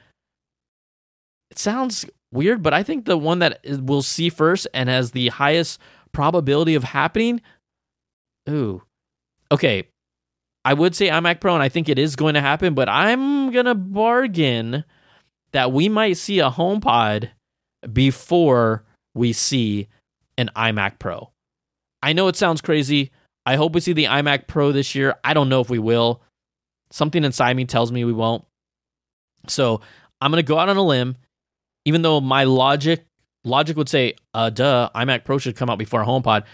It 1.50 1.58
sounds 1.58 2.04
weird, 2.32 2.62
but 2.62 2.74
I 2.74 2.82
think 2.82 3.04
the 3.04 3.18
one 3.18 3.40
that 3.40 3.60
we'll 3.64 4.02
see 4.02 4.30
first 4.30 4.68
and 4.72 4.88
has 4.88 5.10
the 5.10 5.28
highest 5.28 5.80
probability 6.12 6.74
of 6.74 6.84
happening. 6.84 7.40
Ooh, 8.48 8.82
okay. 9.50 9.88
I 10.64 10.74
would 10.74 10.94
say 10.94 11.08
iMac 11.08 11.40
Pro, 11.40 11.54
and 11.54 11.62
I 11.62 11.70
think 11.70 11.88
it 11.88 11.98
is 11.98 12.16
going 12.16 12.34
to 12.34 12.40
happen, 12.40 12.74
but 12.74 12.88
I'm 12.88 13.50
gonna 13.50 13.74
bargain 13.74 14.84
that 15.52 15.72
we 15.72 15.88
might 15.88 16.16
see 16.18 16.38
a 16.38 16.50
HomePod 16.50 17.30
before 17.92 18.84
we 19.14 19.32
see 19.32 19.88
an 20.36 20.50
iMac 20.54 20.98
Pro. 20.98 21.30
I 22.02 22.12
know 22.12 22.28
it 22.28 22.36
sounds 22.36 22.60
crazy. 22.60 23.10
I 23.46 23.56
hope 23.56 23.74
we 23.74 23.80
see 23.80 23.92
the 23.92 24.04
iMac 24.04 24.46
Pro 24.46 24.72
this 24.72 24.94
year. 24.94 25.16
I 25.24 25.34
don't 25.34 25.48
know 25.48 25.60
if 25.60 25.70
we 25.70 25.78
will. 25.78 26.22
something 26.92 27.24
inside 27.24 27.56
me 27.56 27.64
tells 27.64 27.92
me 27.92 28.04
we 28.04 28.12
won't. 28.12 28.44
So 29.48 29.80
I'm 30.20 30.30
gonna 30.30 30.42
go 30.42 30.58
out 30.58 30.68
on 30.68 30.76
a 30.76 30.82
limb, 30.82 31.16
even 31.84 32.02
though 32.02 32.20
my 32.20 32.44
logic 32.44 33.06
logic 33.44 33.76
would 33.76 33.88
say, 33.88 34.14
uh, 34.34 34.50
duh, 34.50 34.90
iMac 34.94 35.24
Pro 35.24 35.38
should 35.38 35.56
come 35.56 35.70
out 35.70 35.78
before 35.78 36.02
a 36.02 36.06
HomePod. 36.06 36.44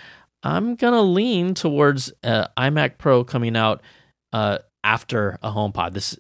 I'm 0.43 0.77
gonna 0.77 1.03
lean 1.03 1.55
towards 1.55 2.13
uh, 2.23 2.49
iMac 2.57 2.99
Pro 2.99 3.25
coming 3.25 3.57
out 3.57 3.83
uh, 4.33 4.59
after 4.85 5.39
a 5.43 5.51
HomePod. 5.51 5.95
This, 5.95 6.19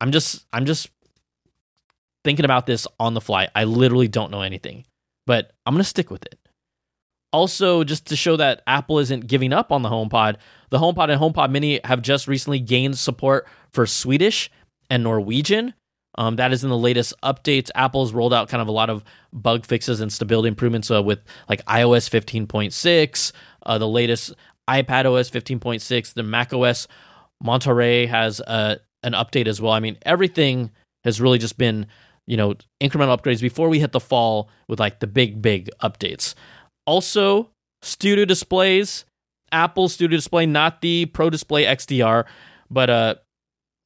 I'm 0.00 0.12
just, 0.12 0.46
I'm 0.52 0.66
just 0.66 0.88
thinking 2.24 2.44
about 2.44 2.66
this 2.66 2.86
on 3.00 3.14
the 3.14 3.20
fly. 3.20 3.48
I 3.54 3.64
literally 3.64 4.08
don't 4.08 4.30
know 4.30 4.42
anything, 4.42 4.84
but 5.26 5.52
I'm 5.66 5.74
gonna 5.74 5.84
stick 5.84 6.10
with 6.10 6.24
it. 6.26 6.38
Also, 7.32 7.82
just 7.82 8.06
to 8.06 8.16
show 8.16 8.36
that 8.36 8.62
Apple 8.66 8.98
isn't 8.98 9.26
giving 9.26 9.52
up 9.52 9.72
on 9.72 9.82
the 9.82 9.88
HomePod, 9.88 10.36
the 10.70 10.78
HomePod 10.78 11.10
and 11.10 11.20
HomePod 11.20 11.50
Mini 11.50 11.80
have 11.84 12.02
just 12.02 12.28
recently 12.28 12.60
gained 12.60 12.98
support 12.98 13.46
for 13.70 13.86
Swedish 13.86 14.50
and 14.90 15.02
Norwegian. 15.02 15.74
Um, 16.18 16.36
that 16.36 16.52
is 16.52 16.62
in 16.62 16.68
the 16.68 16.76
latest 16.76 17.14
updates. 17.22 17.70
Apple's 17.74 18.12
rolled 18.12 18.34
out 18.34 18.48
kind 18.48 18.60
of 18.60 18.68
a 18.68 18.72
lot 18.72 18.90
of 18.90 19.02
bug 19.32 19.64
fixes 19.64 20.00
and 20.00 20.12
stability 20.12 20.48
improvements 20.48 20.90
uh, 20.90 21.02
with 21.02 21.20
like 21.48 21.64
iOS 21.64 22.10
15.6, 22.10 23.32
uh, 23.64 23.78
the 23.78 23.88
latest 23.88 24.34
iPad 24.68 25.06
OS 25.06 25.30
15.6, 25.30 26.14
the 26.14 26.22
Mac 26.22 26.52
OS 26.52 26.86
Monterey 27.42 28.06
has 28.06 28.40
uh, 28.40 28.76
an 29.02 29.12
update 29.12 29.46
as 29.46 29.60
well. 29.60 29.72
I 29.72 29.80
mean, 29.80 29.98
everything 30.02 30.70
has 31.04 31.20
really 31.20 31.38
just 31.38 31.58
been, 31.58 31.86
you 32.26 32.36
know, 32.36 32.54
incremental 32.80 33.18
upgrades 33.18 33.40
before 33.40 33.68
we 33.68 33.80
hit 33.80 33.92
the 33.92 34.00
fall 34.00 34.48
with 34.68 34.78
like 34.78 35.00
the 35.00 35.06
big, 35.06 35.42
big 35.42 35.70
updates. 35.82 36.34
Also, 36.86 37.50
Studio 37.82 38.24
Displays, 38.24 39.04
Apple 39.50 39.88
Studio 39.88 40.16
Display, 40.16 40.46
not 40.46 40.80
the 40.80 41.06
Pro 41.06 41.30
Display 41.30 41.64
XDR, 41.64 42.24
but 42.70 42.90
uh, 42.90 43.14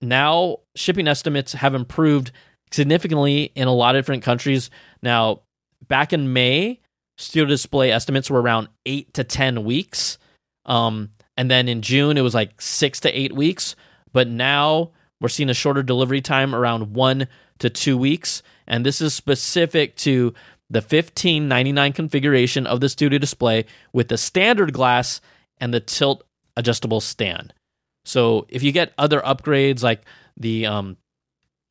now 0.00 0.58
shipping 0.74 1.08
estimates 1.08 1.52
have 1.54 1.74
improved 1.74 2.32
significantly 2.70 3.52
in 3.54 3.68
a 3.68 3.72
lot 3.72 3.96
of 3.96 4.00
different 4.00 4.22
countries. 4.22 4.70
Now, 5.02 5.42
back 5.88 6.12
in 6.12 6.32
May, 6.32 6.80
Studio 7.18 7.48
Display 7.48 7.90
estimates 7.90 8.30
were 8.30 8.40
around 8.40 8.68
eight 8.84 9.12
to 9.14 9.24
10 9.24 9.64
weeks. 9.64 10.18
Um, 10.66 11.10
and 11.36 11.50
then 11.50 11.68
in 11.68 11.82
June, 11.82 12.16
it 12.16 12.22
was 12.22 12.34
like 12.34 12.60
six 12.60 13.00
to 13.00 13.18
eight 13.18 13.34
weeks. 13.34 13.76
But 14.12 14.28
now 14.28 14.92
we're 15.20 15.28
seeing 15.28 15.50
a 15.50 15.54
shorter 15.54 15.82
delivery 15.82 16.20
time 16.20 16.54
around 16.54 16.94
one 16.94 17.28
to 17.58 17.70
two 17.70 17.96
weeks. 17.96 18.42
And 18.66 18.84
this 18.84 19.00
is 19.00 19.14
specific 19.14 19.96
to 19.96 20.34
the 20.68 20.80
1599 20.80 21.92
configuration 21.92 22.66
of 22.66 22.80
the 22.80 22.88
Studio 22.88 23.18
Display 23.18 23.66
with 23.92 24.08
the 24.08 24.18
standard 24.18 24.72
glass 24.72 25.20
and 25.58 25.72
the 25.72 25.80
tilt 25.80 26.24
adjustable 26.56 27.00
stand. 27.00 27.52
So 28.04 28.46
if 28.48 28.62
you 28.62 28.72
get 28.72 28.92
other 28.98 29.20
upgrades 29.20 29.82
like 29.82 30.02
the 30.36 30.66
um, 30.66 30.96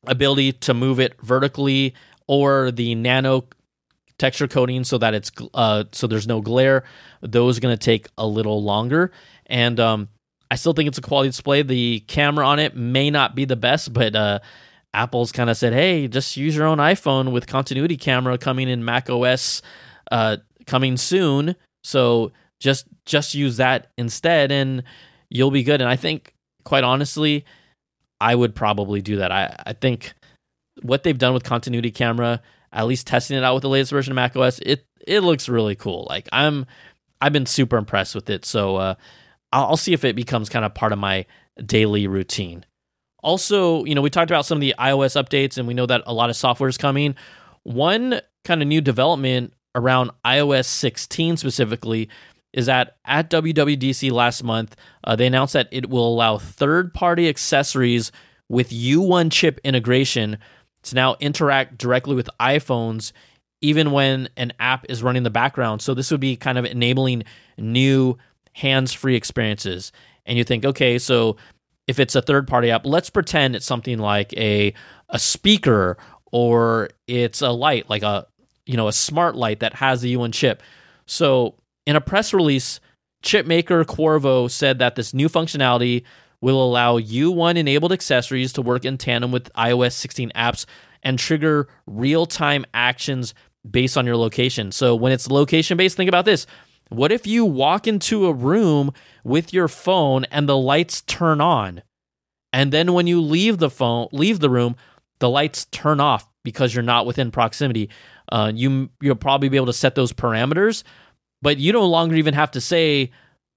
ability 0.06 0.52
to 0.52 0.74
move 0.74 1.00
it 1.00 1.20
vertically 1.22 1.94
or 2.26 2.70
the 2.70 2.94
nano 2.94 3.46
texture 4.18 4.48
coating 4.48 4.84
so 4.84 4.98
that 4.98 5.14
it's 5.14 5.30
uh, 5.54 5.84
so 5.92 6.06
there's 6.06 6.26
no 6.26 6.40
glare, 6.40 6.84
those 7.20 7.58
are 7.58 7.60
going 7.60 7.76
to 7.76 7.84
take 7.84 8.08
a 8.16 8.26
little 8.26 8.62
longer. 8.62 9.12
And 9.46 9.78
um, 9.78 10.08
I 10.50 10.56
still 10.56 10.72
think 10.72 10.88
it's 10.88 10.98
a 10.98 11.02
quality 11.02 11.28
display. 11.28 11.62
The 11.62 12.00
camera 12.00 12.46
on 12.46 12.58
it 12.58 12.76
may 12.76 13.10
not 13.10 13.34
be 13.34 13.44
the 13.44 13.56
best, 13.56 13.92
but 13.92 14.14
uh, 14.14 14.38
Apple's 14.96 15.30
kind 15.30 15.50
of 15.50 15.56
said, 15.56 15.72
"Hey, 15.74 16.08
just 16.08 16.36
use 16.36 16.56
your 16.56 16.66
own 16.66 16.78
iPhone 16.78 17.30
with 17.30 17.46
continuity 17.46 17.96
camera 17.96 18.38
coming 18.38 18.68
in 18.68 18.84
Mac 18.84 19.10
OS 19.10 19.60
uh, 20.10 20.38
coming 20.66 20.96
soon." 20.96 21.54
So 21.84 22.32
just 22.58 22.86
just 23.04 23.34
use 23.34 23.58
that 23.58 23.90
instead, 23.98 24.50
and 24.50 24.82
you'll 25.28 25.50
be 25.50 25.62
good. 25.62 25.80
And 25.80 25.90
I 25.90 25.96
think, 25.96 26.34
quite 26.64 26.82
honestly, 26.82 27.44
I 28.20 28.34
would 28.34 28.54
probably 28.54 29.02
do 29.02 29.16
that. 29.16 29.30
I, 29.30 29.54
I 29.66 29.72
think 29.74 30.14
what 30.82 31.02
they've 31.02 31.18
done 31.18 31.34
with 31.34 31.44
continuity 31.44 31.90
camera, 31.90 32.40
at 32.72 32.86
least 32.86 33.06
testing 33.06 33.36
it 33.36 33.44
out 33.44 33.54
with 33.54 33.62
the 33.62 33.68
latest 33.68 33.92
version 33.92 34.12
of 34.12 34.16
macOS, 34.16 34.58
it 34.60 34.86
it 35.06 35.20
looks 35.20 35.48
really 35.48 35.74
cool. 35.74 36.06
Like 36.08 36.28
I'm 36.32 36.66
I've 37.20 37.32
been 37.32 37.46
super 37.46 37.76
impressed 37.76 38.14
with 38.14 38.30
it. 38.30 38.44
So 38.44 38.76
uh, 38.76 38.94
I'll, 39.52 39.66
I'll 39.66 39.76
see 39.76 39.92
if 39.92 40.04
it 40.04 40.16
becomes 40.16 40.48
kind 40.48 40.64
of 40.64 40.74
part 40.74 40.92
of 40.92 40.98
my 40.98 41.26
daily 41.64 42.06
routine. 42.06 42.64
Also, 43.26 43.84
you 43.84 43.96
know, 43.96 44.02
we 44.02 44.08
talked 44.08 44.30
about 44.30 44.46
some 44.46 44.58
of 44.58 44.60
the 44.60 44.72
iOS 44.78 45.20
updates, 45.20 45.58
and 45.58 45.66
we 45.66 45.74
know 45.74 45.84
that 45.84 46.00
a 46.06 46.14
lot 46.14 46.30
of 46.30 46.36
software 46.36 46.68
is 46.68 46.78
coming. 46.78 47.16
One 47.64 48.20
kind 48.44 48.62
of 48.62 48.68
new 48.68 48.80
development 48.80 49.52
around 49.74 50.12
iOS 50.24 50.66
16 50.66 51.36
specifically 51.36 52.08
is 52.52 52.66
that 52.66 52.98
at 53.04 53.28
WWDC 53.28 54.12
last 54.12 54.44
month, 54.44 54.76
uh, 55.02 55.16
they 55.16 55.26
announced 55.26 55.54
that 55.54 55.68
it 55.72 55.90
will 55.90 56.06
allow 56.06 56.38
third 56.38 56.94
party 56.94 57.28
accessories 57.28 58.12
with 58.48 58.70
U1 58.70 59.32
chip 59.32 59.58
integration 59.64 60.38
to 60.84 60.94
now 60.94 61.16
interact 61.18 61.78
directly 61.78 62.14
with 62.14 62.30
iPhones, 62.38 63.10
even 63.60 63.90
when 63.90 64.28
an 64.36 64.52
app 64.60 64.86
is 64.88 65.02
running 65.02 65.18
in 65.18 65.24
the 65.24 65.30
background. 65.30 65.82
So, 65.82 65.94
this 65.94 66.12
would 66.12 66.20
be 66.20 66.36
kind 66.36 66.58
of 66.58 66.64
enabling 66.64 67.24
new 67.58 68.18
hands 68.52 68.92
free 68.92 69.16
experiences. 69.16 69.90
And 70.26 70.38
you 70.38 70.44
think, 70.44 70.64
okay, 70.64 70.98
so 70.98 71.36
if 71.86 72.00
it's 72.00 72.14
a 72.14 72.22
third 72.22 72.48
party 72.48 72.70
app, 72.70 72.84
let's 72.84 73.10
pretend 73.10 73.56
it's 73.56 73.66
something 73.66 73.98
like 73.98 74.32
a, 74.34 74.74
a 75.08 75.18
speaker 75.18 75.96
or 76.32 76.90
it's 77.06 77.42
a 77.42 77.50
light, 77.50 77.88
like 77.88 78.02
a 78.02 78.26
you 78.66 78.76
know 78.76 78.88
a 78.88 78.92
smart 78.92 79.36
light 79.36 79.60
that 79.60 79.74
has 79.74 80.00
the 80.02 80.16
U1 80.16 80.32
chip. 80.32 80.62
So 81.06 81.54
in 81.86 81.96
a 81.96 82.00
press 82.00 82.34
release, 82.34 82.80
chipmaker 83.22 83.84
Qorvo 83.84 84.50
said 84.50 84.78
that 84.80 84.96
this 84.96 85.14
new 85.14 85.28
functionality 85.28 86.02
will 86.40 86.62
allow 86.62 86.98
U1 86.98 87.56
enabled 87.56 87.92
accessories 87.92 88.52
to 88.54 88.62
work 88.62 88.84
in 88.84 88.98
tandem 88.98 89.32
with 89.32 89.52
iOS 89.54 89.92
16 89.92 90.30
apps 90.34 90.66
and 91.02 91.18
trigger 91.18 91.68
real 91.86 92.26
time 92.26 92.64
actions 92.74 93.34
based 93.68 93.96
on 93.96 94.06
your 94.06 94.16
location. 94.16 94.70
So 94.72 94.94
when 94.94 95.12
it's 95.12 95.30
location 95.30 95.76
based, 95.76 95.96
think 95.96 96.08
about 96.08 96.24
this. 96.24 96.46
What 96.88 97.12
if 97.12 97.26
you 97.26 97.44
walk 97.44 97.86
into 97.86 98.26
a 98.26 98.32
room 98.32 98.92
with 99.24 99.52
your 99.52 99.68
phone 99.68 100.24
and 100.26 100.48
the 100.48 100.56
lights 100.56 101.02
turn 101.02 101.40
on? 101.40 101.82
And 102.52 102.72
then 102.72 102.92
when 102.92 103.06
you 103.06 103.20
leave 103.20 103.58
the 103.58 103.70
phone, 103.70 104.08
leave 104.12 104.40
the 104.40 104.50
room, 104.50 104.76
the 105.18 105.28
lights 105.28 105.66
turn 105.66 106.00
off 106.00 106.28
because 106.44 106.74
you're 106.74 106.82
not 106.82 107.06
within 107.06 107.30
proximity. 107.30 107.90
Uh, 108.30 108.52
you 108.54 108.90
you'll 109.00 109.16
probably 109.16 109.48
be 109.48 109.56
able 109.56 109.66
to 109.66 109.72
set 109.72 109.94
those 109.94 110.12
parameters 110.12 110.84
but 111.42 111.58
you 111.58 111.72
no 111.72 111.86
longer 111.86 112.14
even 112.16 112.34
have 112.34 112.50
to 112.52 112.60
say 112.60 113.10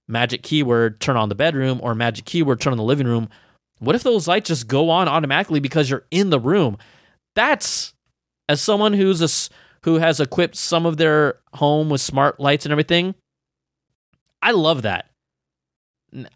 magic 0.08 0.42
keyword 0.42 1.00
turn 1.00 1.16
on 1.16 1.28
the 1.28 1.34
bedroom 1.34 1.80
or 1.82 1.94
magic 1.94 2.24
keyword 2.24 2.60
turn 2.60 2.72
on 2.72 2.76
the 2.76 2.84
living 2.84 3.06
room. 3.06 3.28
What 3.78 3.96
if 3.96 4.02
those 4.02 4.28
lights 4.28 4.48
just 4.48 4.68
go 4.68 4.90
on 4.90 5.08
automatically 5.08 5.60
because 5.60 5.88
you're 5.88 6.06
in 6.10 6.30
the 6.30 6.40
room? 6.40 6.76
That's 7.34 7.94
as 8.48 8.60
someone 8.60 8.92
who's 8.92 9.20
a 9.20 9.52
who 9.84 9.96
has 9.96 10.20
equipped 10.20 10.56
some 10.56 10.86
of 10.86 10.96
their 10.96 11.38
home 11.54 11.88
with 11.88 12.00
smart 12.00 12.38
lights 12.38 12.66
and 12.66 12.72
everything. 12.72 13.14
I 14.42 14.52
love 14.52 14.82
that. 14.82 15.06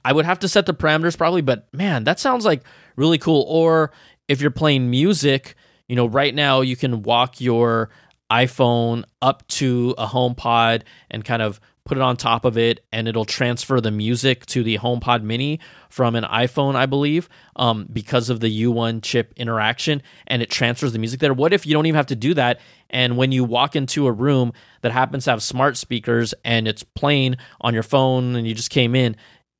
I 0.04 0.12
would 0.12 0.24
have 0.24 0.38
to 0.40 0.48
set 0.48 0.66
the 0.66 0.74
parameters 0.74 1.18
probably, 1.18 1.42
but 1.42 1.66
man, 1.72 2.04
that 2.04 2.20
sounds 2.20 2.44
like 2.44 2.62
really 2.96 3.18
cool. 3.18 3.44
Or 3.48 3.90
if 4.28 4.40
you're 4.40 4.50
playing 4.50 4.90
music, 4.90 5.56
you 5.88 5.96
know, 5.96 6.06
right 6.06 6.34
now 6.34 6.60
you 6.60 6.76
can 6.76 7.02
walk 7.02 7.40
your 7.40 7.90
iPhone 8.30 9.04
up 9.20 9.46
to 9.48 9.94
a 9.98 10.06
home 10.06 10.34
pod 10.34 10.84
and 11.10 11.24
kind 11.24 11.42
of 11.42 11.60
put 11.84 11.98
it 11.98 12.02
on 12.02 12.16
top 12.16 12.44
of 12.44 12.56
it, 12.56 12.84
and 12.92 13.06
it'll 13.06 13.24
transfer 13.24 13.80
the 13.80 13.90
music 13.90 14.46
to 14.46 14.62
the 14.62 14.78
HomePod 14.78 15.22
Mini 15.22 15.60
from 15.90 16.14
an 16.14 16.24
iPhone, 16.24 16.74
I 16.74 16.86
believe, 16.86 17.28
um, 17.56 17.86
because 17.92 18.30
of 18.30 18.40
the 18.40 18.64
U1 18.64 19.02
chip 19.02 19.34
interaction, 19.36 20.02
and 20.26 20.40
it 20.40 20.50
transfers 20.50 20.92
the 20.92 20.98
music 20.98 21.20
there. 21.20 21.34
What 21.34 21.52
if 21.52 21.66
you 21.66 21.74
don't 21.74 21.86
even 21.86 21.96
have 21.96 22.06
to 22.06 22.16
do 22.16 22.34
that? 22.34 22.60
And 22.88 23.16
when 23.16 23.32
you 23.32 23.44
walk 23.44 23.76
into 23.76 24.06
a 24.06 24.12
room 24.12 24.52
that 24.80 24.92
happens 24.92 25.24
to 25.24 25.30
have 25.30 25.42
smart 25.42 25.76
speakers 25.76 26.32
and 26.44 26.66
it's 26.66 26.82
playing 26.82 27.36
on 27.60 27.74
your 27.74 27.82
phone, 27.82 28.34
and 28.34 28.46
you 28.46 28.54
just 28.54 28.70
came 28.70 28.94
in, 28.94 29.16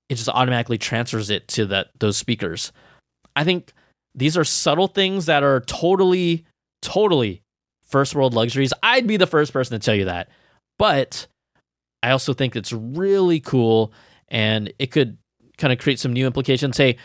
it 0.09 0.15
just 0.15 0.29
automatically 0.29 0.79
transfers 0.79 1.31
it 1.31 1.49
to 1.49 1.67
that 1.67 1.89
those 1.99 2.17
speakers. 2.17 2.73
I 3.37 3.45
think 3.45 3.73
these 4.15 4.37
are 4.37 4.45
subtle 4.45 4.89
things 4.89 5.27
that 5.27 5.43
are 5.43 5.61
totally, 5.61 6.45
totally 6.81 7.43
first 7.87 8.15
world 8.15 8.35
luxuries. 8.35 8.73
I'd 8.83 9.07
be 9.07 9.17
the 9.17 9.27
first 9.27 9.53
person 9.53 9.79
to 9.79 9.85
tell 9.85 9.95
you 9.95 10.07
that. 10.07 10.29
But 10.79 11.27
I 12.05 12.11
also 12.11 12.35
think 12.35 12.55
it's 12.55 12.71
really 12.71 13.41
cool 13.41 13.95
and 14.29 14.71
it 14.79 14.91
could 14.91 15.17
kind 15.57 15.73
of 15.73 15.79
create 15.79 15.99
some 15.99 16.13
new 16.13 16.27
implications. 16.27 16.77
Hey, 16.77 16.99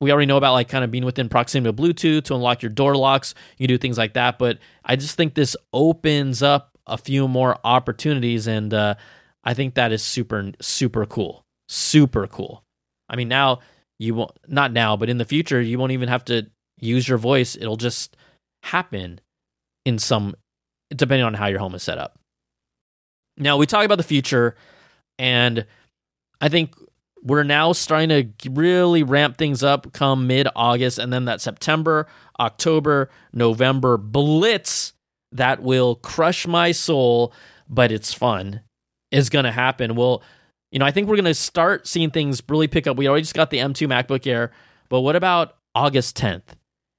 we 0.00 0.12
already 0.12 0.26
know 0.26 0.36
about 0.36 0.52
like 0.52 0.68
kind 0.68 0.84
of 0.84 0.92
being 0.92 1.04
within 1.04 1.28
proximity 1.28 1.68
of 1.68 1.74
Bluetooth 1.74 2.22
to 2.24 2.36
unlock 2.36 2.62
your 2.62 2.70
door 2.70 2.96
locks. 2.96 3.34
You 3.56 3.66
do 3.66 3.78
things 3.78 3.98
like 3.98 4.14
that, 4.14 4.38
but 4.38 4.58
I 4.84 4.94
just 4.94 5.16
think 5.16 5.34
this 5.34 5.56
opens 5.72 6.40
up 6.40 6.70
a 6.86 6.96
few 6.96 7.26
more 7.26 7.58
opportunities, 7.64 8.46
and 8.46 8.72
uh, 8.72 8.94
I 9.42 9.54
think 9.54 9.74
that 9.74 9.90
is 9.90 10.04
super 10.04 10.52
super 10.60 11.04
cool, 11.04 11.44
super 11.68 12.28
cool. 12.28 12.62
I 13.08 13.16
mean, 13.16 13.28
now 13.28 13.58
you 13.98 14.14
won't 14.14 14.30
not 14.46 14.72
now, 14.72 14.96
but 14.96 15.10
in 15.10 15.18
the 15.18 15.24
future, 15.24 15.60
you 15.60 15.80
won't 15.80 15.92
even 15.92 16.08
have 16.08 16.24
to 16.26 16.46
use 16.78 17.08
your 17.08 17.18
voice. 17.18 17.56
It'll 17.56 17.76
just 17.76 18.16
happen 18.62 19.20
in 19.84 19.98
some 19.98 20.36
depending 20.94 21.24
on 21.24 21.34
how 21.34 21.46
your 21.46 21.58
home 21.58 21.74
is 21.74 21.82
set 21.82 21.98
up. 21.98 22.17
Now 23.38 23.56
we 23.56 23.66
talk 23.66 23.84
about 23.84 23.98
the 23.98 24.04
future, 24.04 24.56
and 25.18 25.64
I 26.40 26.48
think 26.48 26.74
we're 27.22 27.44
now 27.44 27.72
starting 27.72 28.08
to 28.08 28.50
really 28.50 29.02
ramp 29.02 29.38
things 29.38 29.62
up 29.62 29.92
come 29.92 30.26
mid 30.26 30.48
August, 30.54 30.98
and 30.98 31.12
then 31.12 31.24
that 31.26 31.40
September, 31.40 32.06
October, 32.38 33.10
November 33.32 33.96
blitz 33.96 34.92
that 35.32 35.62
will 35.62 35.96
crush 35.96 36.46
my 36.46 36.72
soul, 36.72 37.32
but 37.68 37.92
it's 37.92 38.14
fun 38.14 38.62
is 39.10 39.30
going 39.30 39.44
to 39.44 39.52
happen. 39.52 39.94
Well, 39.94 40.22
you 40.70 40.78
know, 40.78 40.84
I 40.84 40.90
think 40.90 41.08
we're 41.08 41.16
going 41.16 41.24
to 41.24 41.34
start 41.34 41.86
seeing 41.86 42.10
things 42.10 42.42
really 42.48 42.68
pick 42.68 42.86
up. 42.86 42.96
We 42.96 43.08
already 43.08 43.22
just 43.22 43.34
got 43.34 43.50
the 43.50 43.58
M2 43.58 43.88
MacBook 43.88 44.26
Air, 44.26 44.52
but 44.88 45.00
what 45.00 45.16
about 45.16 45.56
August 45.74 46.16
10th? 46.16 46.42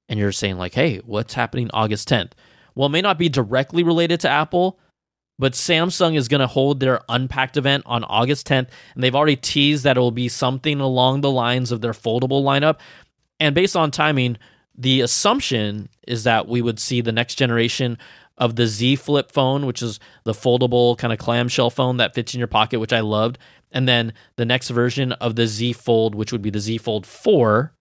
And 0.08 0.18
you're 0.18 0.32
saying, 0.32 0.58
like, 0.58 0.74
hey, 0.74 0.98
what's 0.98 1.34
happening 1.34 1.70
August 1.72 2.08
10th? 2.08 2.32
Well, 2.74 2.86
it 2.86 2.92
may 2.92 3.00
not 3.00 3.18
be 3.18 3.28
directly 3.28 3.82
related 3.84 4.20
to 4.20 4.28
Apple, 4.28 4.80
but 5.40 5.54
Samsung 5.54 6.16
is 6.16 6.28
going 6.28 6.42
to 6.42 6.46
hold 6.46 6.80
their 6.80 7.00
Unpacked 7.08 7.56
event 7.56 7.84
on 7.86 8.04
August 8.04 8.46
10th, 8.46 8.68
and 8.94 9.02
they've 9.02 9.16
already 9.16 9.36
teased 9.36 9.84
that 9.84 9.96
it 9.96 10.00
will 10.00 10.10
be 10.10 10.28
something 10.28 10.80
along 10.80 11.22
the 11.22 11.30
lines 11.30 11.72
of 11.72 11.80
their 11.80 11.92
foldable 11.92 12.44
lineup. 12.44 12.78
And 13.40 13.54
based 13.54 13.74
on 13.74 13.90
timing, 13.90 14.36
the 14.76 15.00
assumption 15.00 15.88
is 16.06 16.24
that 16.24 16.46
we 16.46 16.60
would 16.60 16.78
see 16.78 17.00
the 17.00 17.10
next 17.10 17.36
generation 17.36 17.96
of 18.36 18.56
the 18.56 18.66
Z 18.66 18.96
Flip 18.96 19.32
phone, 19.32 19.64
which 19.64 19.80
is 19.82 19.98
the 20.24 20.32
foldable 20.32 20.96
kind 20.96 21.12
of 21.12 21.18
clamshell 21.18 21.70
phone 21.70 21.96
that 21.96 22.14
fits 22.14 22.34
in 22.34 22.38
your 22.38 22.46
pocket, 22.46 22.78
which 22.78 22.92
I 22.92 23.00
loved. 23.00 23.38
And 23.72 23.88
then 23.88 24.12
the 24.36 24.44
next 24.44 24.68
version 24.68 25.12
of 25.12 25.36
the 25.36 25.46
Z 25.46 25.72
Fold, 25.72 26.14
which 26.14 26.32
would 26.32 26.42
be 26.42 26.50
the 26.50 26.60
Z 26.60 26.78
Fold 26.78 27.06
4, 27.06 27.72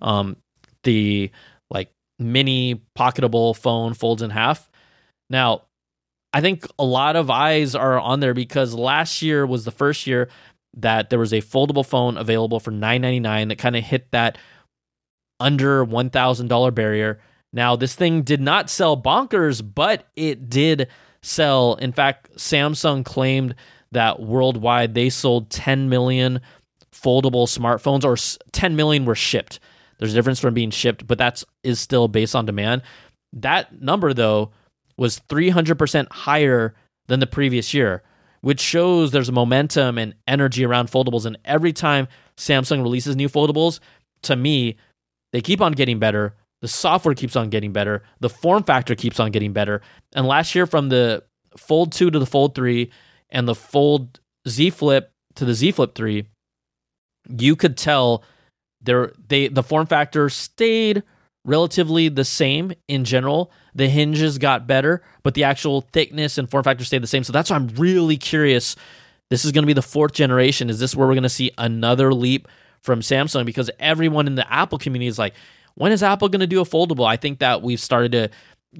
um, 0.00 0.36
the 0.84 1.30
like 1.70 1.90
mini 2.20 2.82
pocketable 2.96 3.56
phone 3.56 3.94
folds 3.94 4.22
in 4.22 4.30
half. 4.30 4.70
Now, 5.28 5.62
I 6.32 6.40
think 6.40 6.66
a 6.78 6.84
lot 6.84 7.16
of 7.16 7.30
eyes 7.30 7.74
are 7.74 7.98
on 7.98 8.20
there 8.20 8.34
because 8.34 8.74
last 8.74 9.22
year 9.22 9.44
was 9.44 9.64
the 9.64 9.70
first 9.70 10.06
year 10.06 10.28
that 10.76 11.10
there 11.10 11.18
was 11.18 11.32
a 11.32 11.40
foldable 11.40 11.84
phone 11.84 12.16
available 12.16 12.60
for 12.60 12.70
999 12.70 13.48
that 13.48 13.58
kind 13.58 13.76
of 13.76 13.82
hit 13.82 14.10
that 14.12 14.38
under 15.40 15.84
$1,000 15.84 16.74
barrier. 16.74 17.20
Now, 17.52 17.74
this 17.74 17.96
thing 17.96 18.22
did 18.22 18.40
not 18.40 18.70
sell 18.70 18.96
bonkers, 18.96 19.62
but 19.74 20.06
it 20.14 20.48
did 20.48 20.86
sell. 21.22 21.74
In 21.74 21.92
fact, 21.92 22.36
Samsung 22.36 23.04
claimed 23.04 23.56
that 23.90 24.20
worldwide 24.20 24.94
they 24.94 25.10
sold 25.10 25.50
10 25.50 25.88
million 25.88 26.40
foldable 26.92 27.48
smartphones 27.48 28.04
or 28.04 28.16
10 28.52 28.76
million 28.76 29.04
were 29.04 29.16
shipped. 29.16 29.58
There's 29.98 30.12
a 30.12 30.14
difference 30.14 30.38
from 30.38 30.54
being 30.54 30.70
shipped, 30.70 31.06
but 31.06 31.18
that's 31.18 31.44
is 31.64 31.80
still 31.80 32.08
based 32.08 32.36
on 32.36 32.46
demand. 32.46 32.82
That 33.32 33.80
number 33.80 34.14
though 34.14 34.52
was 35.00 35.18
300% 35.30 36.12
higher 36.12 36.74
than 37.08 37.20
the 37.20 37.26
previous 37.26 37.72
year, 37.72 38.02
which 38.42 38.60
shows 38.60 39.10
there's 39.10 39.32
momentum 39.32 39.96
and 39.96 40.14
energy 40.28 40.62
around 40.62 40.90
foldables. 40.90 41.24
And 41.24 41.38
every 41.46 41.72
time 41.72 42.06
Samsung 42.36 42.82
releases 42.82 43.16
new 43.16 43.30
foldables, 43.30 43.80
to 44.22 44.36
me, 44.36 44.76
they 45.32 45.40
keep 45.40 45.62
on 45.62 45.72
getting 45.72 45.98
better. 45.98 46.34
The 46.60 46.68
software 46.68 47.14
keeps 47.14 47.34
on 47.34 47.48
getting 47.48 47.72
better. 47.72 48.02
The 48.20 48.28
form 48.28 48.62
factor 48.62 48.94
keeps 48.94 49.18
on 49.18 49.30
getting 49.30 49.54
better. 49.54 49.80
And 50.14 50.26
last 50.26 50.54
year, 50.54 50.66
from 50.66 50.90
the 50.90 51.24
Fold 51.56 51.92
2 51.92 52.10
to 52.10 52.18
the 52.18 52.26
Fold 52.26 52.54
3 52.54 52.92
and 53.30 53.48
the 53.48 53.54
Fold 53.54 54.20
Z 54.46 54.68
Flip 54.68 55.10
to 55.36 55.46
the 55.46 55.54
Z 55.54 55.72
Flip 55.72 55.94
3, 55.94 56.26
you 57.38 57.56
could 57.56 57.78
tell 57.78 58.22
there 58.82 59.12
they 59.28 59.48
the 59.48 59.62
form 59.62 59.86
factor 59.86 60.28
stayed 60.28 61.02
relatively 61.44 62.08
the 62.08 62.24
same 62.24 62.72
in 62.88 63.04
general. 63.04 63.50
The 63.74 63.88
hinges 63.88 64.38
got 64.38 64.66
better, 64.66 65.02
but 65.22 65.34
the 65.34 65.44
actual 65.44 65.82
thickness 65.92 66.38
and 66.38 66.50
form 66.50 66.64
factor 66.64 66.84
stayed 66.84 67.02
the 67.02 67.06
same. 67.06 67.24
So 67.24 67.32
that's 67.32 67.50
why 67.50 67.56
I'm 67.56 67.68
really 67.68 68.16
curious. 68.16 68.76
This 69.30 69.44
is 69.44 69.52
going 69.52 69.62
to 69.62 69.66
be 69.66 69.72
the 69.72 69.82
fourth 69.82 70.12
generation. 70.12 70.70
Is 70.70 70.78
this 70.78 70.94
where 70.94 71.06
we're 71.06 71.14
going 71.14 71.22
to 71.22 71.28
see 71.28 71.52
another 71.56 72.12
leap 72.12 72.48
from 72.82 73.00
Samsung? 73.00 73.46
Because 73.46 73.70
everyone 73.78 74.26
in 74.26 74.34
the 74.34 74.52
Apple 74.52 74.78
community 74.78 75.06
is 75.06 75.18
like, 75.18 75.34
when 75.74 75.92
is 75.92 76.02
Apple 76.02 76.28
going 76.28 76.40
to 76.40 76.46
do 76.46 76.60
a 76.60 76.64
foldable? 76.64 77.06
I 77.06 77.16
think 77.16 77.38
that 77.38 77.62
we've 77.62 77.80
started 77.80 78.12
to 78.12 78.30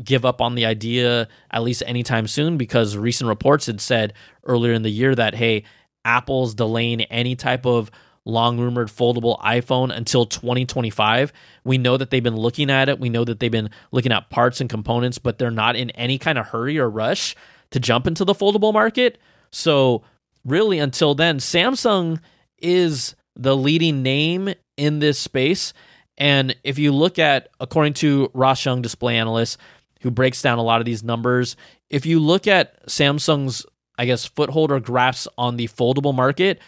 give 0.05 0.25
up 0.25 0.40
on 0.40 0.55
the 0.55 0.66
idea 0.66 1.29
at 1.51 1.62
least 1.62 1.83
anytime 1.87 2.27
soon 2.27 2.57
because 2.57 2.96
recent 2.96 3.29
reports 3.29 3.66
had 3.66 3.81
said 3.81 4.12
earlier 4.44 4.73
in 4.73 4.83
the 4.83 4.90
year 4.90 5.14
that, 5.14 5.35
hey, 5.35 5.64
Apple's 6.05 6.55
delaying 6.55 7.03
any 7.03 7.37
type 7.37 7.66
of 7.66 7.90
long 8.24 8.59
rumored 8.59 8.88
foldable 8.88 9.40
iPhone 9.40 9.94
until 9.94 10.26
2025. 10.26 11.33
We 11.64 11.78
know 11.78 11.96
that 11.96 12.11
they've 12.11 12.22
been 12.22 12.37
looking 12.37 12.70
at 12.70 12.88
it. 12.88 13.00
We 13.00 13.09
know 13.09 13.24
that 13.24 13.40
they've 13.40 13.50
been 13.50 13.70
looking 13.92 14.12
at 14.12 14.30
parts 14.30 14.61
and 14.61 14.68
components, 14.68 15.18
but 15.18 15.38
they're 15.38 15.50
not 15.50 15.76
in 15.76 15.90
any 15.90 16.18
kind 16.18 16.38
of 16.38 16.46
hurry 16.46 16.78
or 16.78 16.88
rush 16.88 17.35
to 17.70 17.80
jump 17.80 18.06
into 18.06 18.24
the 18.24 18.35
foldable 18.35 18.72
market. 18.72 19.18
So, 19.50 20.02
really, 20.44 20.78
until 20.78 21.14
then, 21.14 21.38
Samsung 21.38 22.20
is 22.59 23.14
the 23.37 23.56
leading 23.56 24.02
name 24.02 24.52
in 24.76 24.98
this 24.98 25.18
space. 25.18 25.72
And 26.18 26.54
if 26.64 26.78
you 26.78 26.92
look 26.92 27.18
at, 27.18 27.48
according 27.59 27.94
to 27.94 28.30
Ross 28.35 28.64
Young, 28.64 28.83
display 28.83 29.16
analyst, 29.16 29.59
who 30.02 30.11
breaks 30.11 30.42
down 30.42 30.59
a 30.59 30.62
lot 30.62 30.80
of 30.80 30.85
these 30.85 31.02
numbers, 31.02 31.56
if 31.88 32.06
you 32.06 32.20
look 32.20 32.46
at 32.46 32.87
Samsung's, 32.87 33.64
I 33.98 34.04
guess, 34.04 34.26
foothold 34.26 34.70
or 34.70 34.80
grasp 34.80 35.28
on 35.38 35.56
the 35.56 35.68
foldable 35.68 36.14
market, 36.14 36.61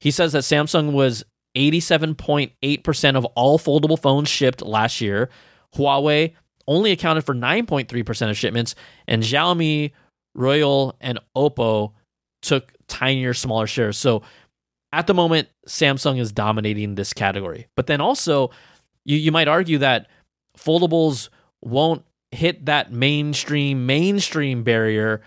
he 0.00 0.10
says 0.10 0.32
that 0.32 0.42
Samsung 0.42 0.92
was 0.92 1.24
87.8% 1.56 3.16
of 3.16 3.24
all 3.24 3.58
foldable 3.58 3.98
phones 3.98 4.28
shipped 4.28 4.62
last 4.62 5.00
year. 5.00 5.30
Huawei 5.74 6.34
only 6.68 6.92
accounted 6.92 7.24
for 7.24 7.34
9.3% 7.34 8.30
of 8.30 8.36
shipments, 8.36 8.74
and 9.06 9.22
Xiaomi, 9.22 9.92
Royole, 10.36 10.94
and 11.00 11.18
Oppo 11.36 11.92
took 12.42 12.72
tinier, 12.88 13.34
smaller 13.34 13.66
shares. 13.66 13.96
So 13.96 14.22
at 14.92 15.06
the 15.06 15.14
moment, 15.14 15.48
Samsung 15.68 16.18
is 16.18 16.32
dominating 16.32 16.94
this 16.94 17.12
category. 17.12 17.66
But 17.76 17.86
then 17.86 18.00
also, 18.00 18.50
you, 19.04 19.16
you 19.16 19.32
might 19.32 19.48
argue 19.48 19.78
that 19.78 20.08
foldables 20.58 21.28
won't 21.62 22.04
hit 22.30 22.66
that 22.66 22.92
mainstream 22.92 23.86
mainstream 23.86 24.62
barrier 24.62 25.22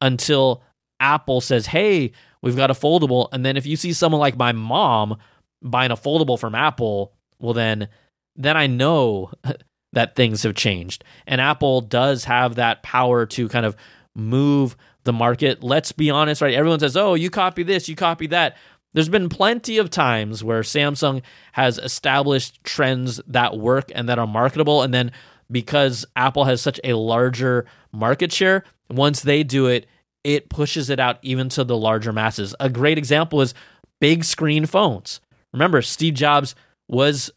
until 0.00 0.62
Apple 1.00 1.40
says, 1.40 1.66
"Hey, 1.66 2.12
we've 2.46 2.56
got 2.56 2.70
a 2.70 2.74
foldable. 2.74 3.28
And 3.32 3.44
then 3.44 3.56
if 3.56 3.66
you 3.66 3.76
see 3.76 3.92
someone 3.92 4.20
like 4.20 4.36
my 4.36 4.52
mom 4.52 5.18
buying 5.60 5.90
a 5.90 5.96
foldable 5.96 6.38
from 6.38 6.54
Apple, 6.54 7.12
well 7.38 7.52
then 7.52 7.88
then 8.36 8.56
I 8.56 8.66
know 8.66 9.32
that 9.92 10.14
things 10.14 10.42
have 10.44 10.54
changed. 10.54 11.04
And 11.26 11.40
Apple 11.40 11.80
does 11.80 12.24
have 12.24 12.54
that 12.54 12.82
power 12.82 13.26
to 13.26 13.48
kind 13.48 13.66
of 13.66 13.76
move 14.14 14.76
the 15.04 15.12
market. 15.12 15.62
Let's 15.62 15.92
be 15.92 16.10
honest, 16.10 16.40
right? 16.40 16.54
Everyone 16.54 16.80
says, 16.80 16.96
"Oh, 16.96 17.14
you 17.14 17.30
copy 17.30 17.62
this, 17.62 17.88
you 17.88 17.96
copy 17.96 18.26
that." 18.28 18.56
There's 18.94 19.08
been 19.10 19.28
plenty 19.28 19.76
of 19.76 19.90
times 19.90 20.42
where 20.42 20.62
Samsung 20.62 21.20
has 21.52 21.76
established 21.78 22.64
trends 22.64 23.20
that 23.26 23.58
work 23.58 23.92
and 23.94 24.08
that 24.08 24.18
are 24.18 24.26
marketable 24.26 24.80
and 24.80 24.94
then 24.94 25.12
because 25.50 26.06
Apple 26.16 26.44
has 26.44 26.62
such 26.62 26.80
a 26.82 26.94
larger 26.94 27.66
market 27.92 28.32
share, 28.32 28.64
once 28.88 29.20
they 29.20 29.42
do 29.42 29.66
it, 29.66 29.86
it 30.26 30.48
pushes 30.48 30.90
it 30.90 30.98
out 30.98 31.18
even 31.22 31.48
to 31.48 31.62
the 31.62 31.76
larger 31.76 32.12
masses. 32.12 32.52
A 32.58 32.68
great 32.68 32.98
example 32.98 33.40
is 33.40 33.54
big 34.00 34.24
screen 34.24 34.66
phones. 34.66 35.20
Remember, 35.52 35.80
Steve 35.80 36.14
Jobs 36.14 36.56
was 36.88 37.30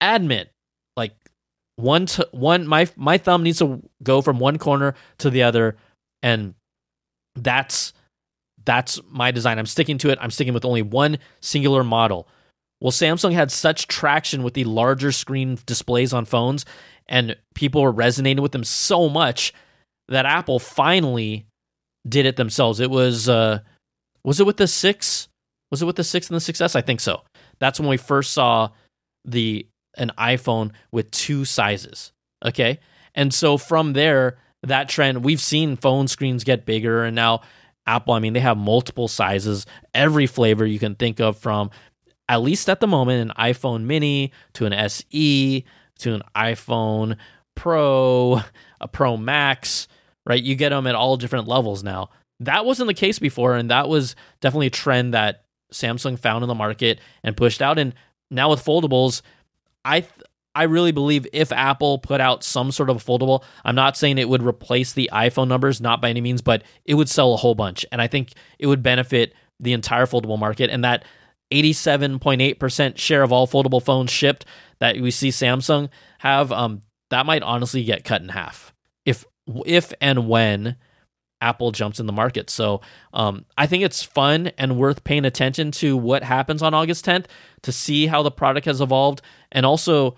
adamant 0.00 0.48
like 0.96 1.12
one 1.76 2.08
one 2.32 2.66
my 2.66 2.88
my 2.96 3.18
thumb 3.18 3.44
needs 3.44 3.60
to 3.60 3.80
go 4.02 4.20
from 4.20 4.40
one 4.40 4.58
corner 4.58 4.94
to 5.18 5.30
the 5.30 5.44
other 5.44 5.76
and 6.20 6.54
that's 7.36 7.92
that's 8.64 9.00
my 9.08 9.30
design. 9.30 9.58
I'm 9.58 9.66
sticking 9.66 9.96
to 9.98 10.10
it. 10.10 10.18
I'm 10.20 10.32
sticking 10.32 10.54
with 10.54 10.64
only 10.64 10.82
one 10.82 11.18
singular 11.40 11.84
model. 11.84 12.26
Well, 12.80 12.92
Samsung 12.92 13.32
had 13.32 13.52
such 13.52 13.86
traction 13.86 14.42
with 14.42 14.54
the 14.54 14.64
larger 14.64 15.12
screen 15.12 15.56
displays 15.66 16.12
on 16.12 16.24
phones 16.24 16.64
and 17.06 17.36
people 17.54 17.80
were 17.82 17.92
resonating 17.92 18.42
with 18.42 18.52
them 18.52 18.64
so 18.64 19.08
much 19.08 19.52
that 20.08 20.26
Apple 20.26 20.58
finally 20.58 21.46
did 22.06 22.26
it 22.26 22.36
themselves. 22.36 22.80
It 22.80 22.90
was 22.90 23.28
uh 23.28 23.60
was 24.24 24.40
it 24.40 24.46
with 24.46 24.56
the 24.56 24.66
6? 24.66 25.28
Was 25.70 25.82
it 25.82 25.86
with 25.86 25.96
the 25.96 26.04
6 26.04 26.30
and 26.30 26.40
the 26.40 26.52
6S? 26.52 26.76
I 26.76 26.80
think 26.80 27.00
so. 27.00 27.22
That's 27.60 27.80
when 27.80 27.88
we 27.88 27.96
first 27.96 28.32
saw 28.32 28.70
the 29.24 29.66
an 29.96 30.12
iPhone 30.18 30.72
with 30.92 31.10
two 31.10 31.44
sizes. 31.44 32.12
Okay? 32.44 32.80
And 33.14 33.32
so 33.32 33.58
from 33.58 33.94
there, 33.94 34.38
that 34.62 34.88
trend, 34.88 35.24
we've 35.24 35.40
seen 35.40 35.76
phone 35.76 36.08
screens 36.08 36.44
get 36.44 36.66
bigger 36.66 37.04
and 37.04 37.16
now 37.16 37.42
Apple, 37.86 38.12
I 38.12 38.18
mean, 38.18 38.34
they 38.34 38.40
have 38.40 38.58
multiple 38.58 39.08
sizes, 39.08 39.64
every 39.94 40.26
flavor 40.26 40.66
you 40.66 40.78
can 40.78 40.94
think 40.94 41.20
of 41.20 41.38
from 41.38 41.70
at 42.28 42.42
least 42.42 42.68
at 42.68 42.80
the 42.80 42.86
moment 42.86 43.30
an 43.30 43.36
iPhone 43.38 43.84
mini 43.84 44.32
to 44.52 44.66
an 44.66 44.72
SE 44.74 45.64
to 46.00 46.14
an 46.14 46.22
iPhone 46.36 47.16
Pro, 47.54 48.40
a 48.80 48.86
Pro 48.86 49.16
Max, 49.16 49.88
right? 50.28 50.42
You 50.42 50.54
get 50.54 50.68
them 50.68 50.86
at 50.86 50.94
all 50.94 51.16
different 51.16 51.48
levels 51.48 51.82
now. 51.82 52.10
That 52.40 52.64
wasn't 52.64 52.86
the 52.86 52.94
case 52.94 53.18
before, 53.18 53.56
and 53.56 53.70
that 53.70 53.88
was 53.88 54.14
definitely 54.40 54.68
a 54.68 54.70
trend 54.70 55.14
that 55.14 55.46
Samsung 55.72 56.18
found 56.18 56.44
in 56.44 56.48
the 56.48 56.54
market 56.54 57.00
and 57.24 57.36
pushed 57.36 57.60
out. 57.60 57.78
And 57.78 57.94
now 58.30 58.50
with 58.50 58.64
foldables, 58.64 59.22
I 59.84 60.00
th- 60.00 60.12
I 60.54 60.64
really 60.64 60.92
believe 60.92 61.26
if 61.32 61.52
Apple 61.52 61.98
put 61.98 62.20
out 62.20 62.42
some 62.42 62.72
sort 62.72 62.90
of 62.90 62.96
a 62.96 63.00
foldable, 63.00 63.44
I'm 63.64 63.76
not 63.76 63.96
saying 63.96 64.18
it 64.18 64.28
would 64.28 64.42
replace 64.42 64.92
the 64.92 65.08
iPhone 65.12 65.46
numbers, 65.46 65.80
not 65.80 66.00
by 66.00 66.10
any 66.10 66.20
means, 66.20 66.42
but 66.42 66.62
it 66.84 66.94
would 66.94 67.08
sell 67.08 67.32
a 67.32 67.36
whole 67.36 67.54
bunch, 67.54 67.86
and 67.90 68.02
I 68.02 68.06
think 68.06 68.32
it 68.58 68.66
would 68.66 68.82
benefit 68.82 69.34
the 69.60 69.72
entire 69.72 70.06
foldable 70.06 70.38
market. 70.38 70.70
And 70.70 70.84
that 70.84 71.04
87.8% 71.52 72.98
share 72.98 73.22
of 73.22 73.32
all 73.32 73.46
foldable 73.46 73.82
phones 73.82 74.10
shipped 74.10 74.44
that 74.80 75.00
we 75.00 75.10
see 75.10 75.30
Samsung 75.30 75.90
have, 76.18 76.52
um, 76.52 76.82
that 77.10 77.26
might 77.26 77.42
honestly 77.42 77.84
get 77.84 78.04
cut 78.04 78.20
in 78.20 78.28
half 78.28 78.72
if 79.66 79.92
and 80.00 80.28
when 80.28 80.76
Apple 81.40 81.70
jumps 81.72 82.00
in 82.00 82.06
the 82.06 82.12
market. 82.12 82.50
So 82.50 82.80
um, 83.12 83.44
I 83.56 83.66
think 83.66 83.84
it's 83.84 84.02
fun 84.02 84.48
and 84.58 84.76
worth 84.76 85.04
paying 85.04 85.24
attention 85.24 85.70
to 85.72 85.96
what 85.96 86.22
happens 86.22 86.62
on 86.62 86.74
August 86.74 87.04
10th 87.04 87.26
to 87.62 87.72
see 87.72 88.06
how 88.06 88.22
the 88.22 88.30
product 88.30 88.66
has 88.66 88.80
evolved 88.80 89.22
and 89.52 89.64
also, 89.64 90.16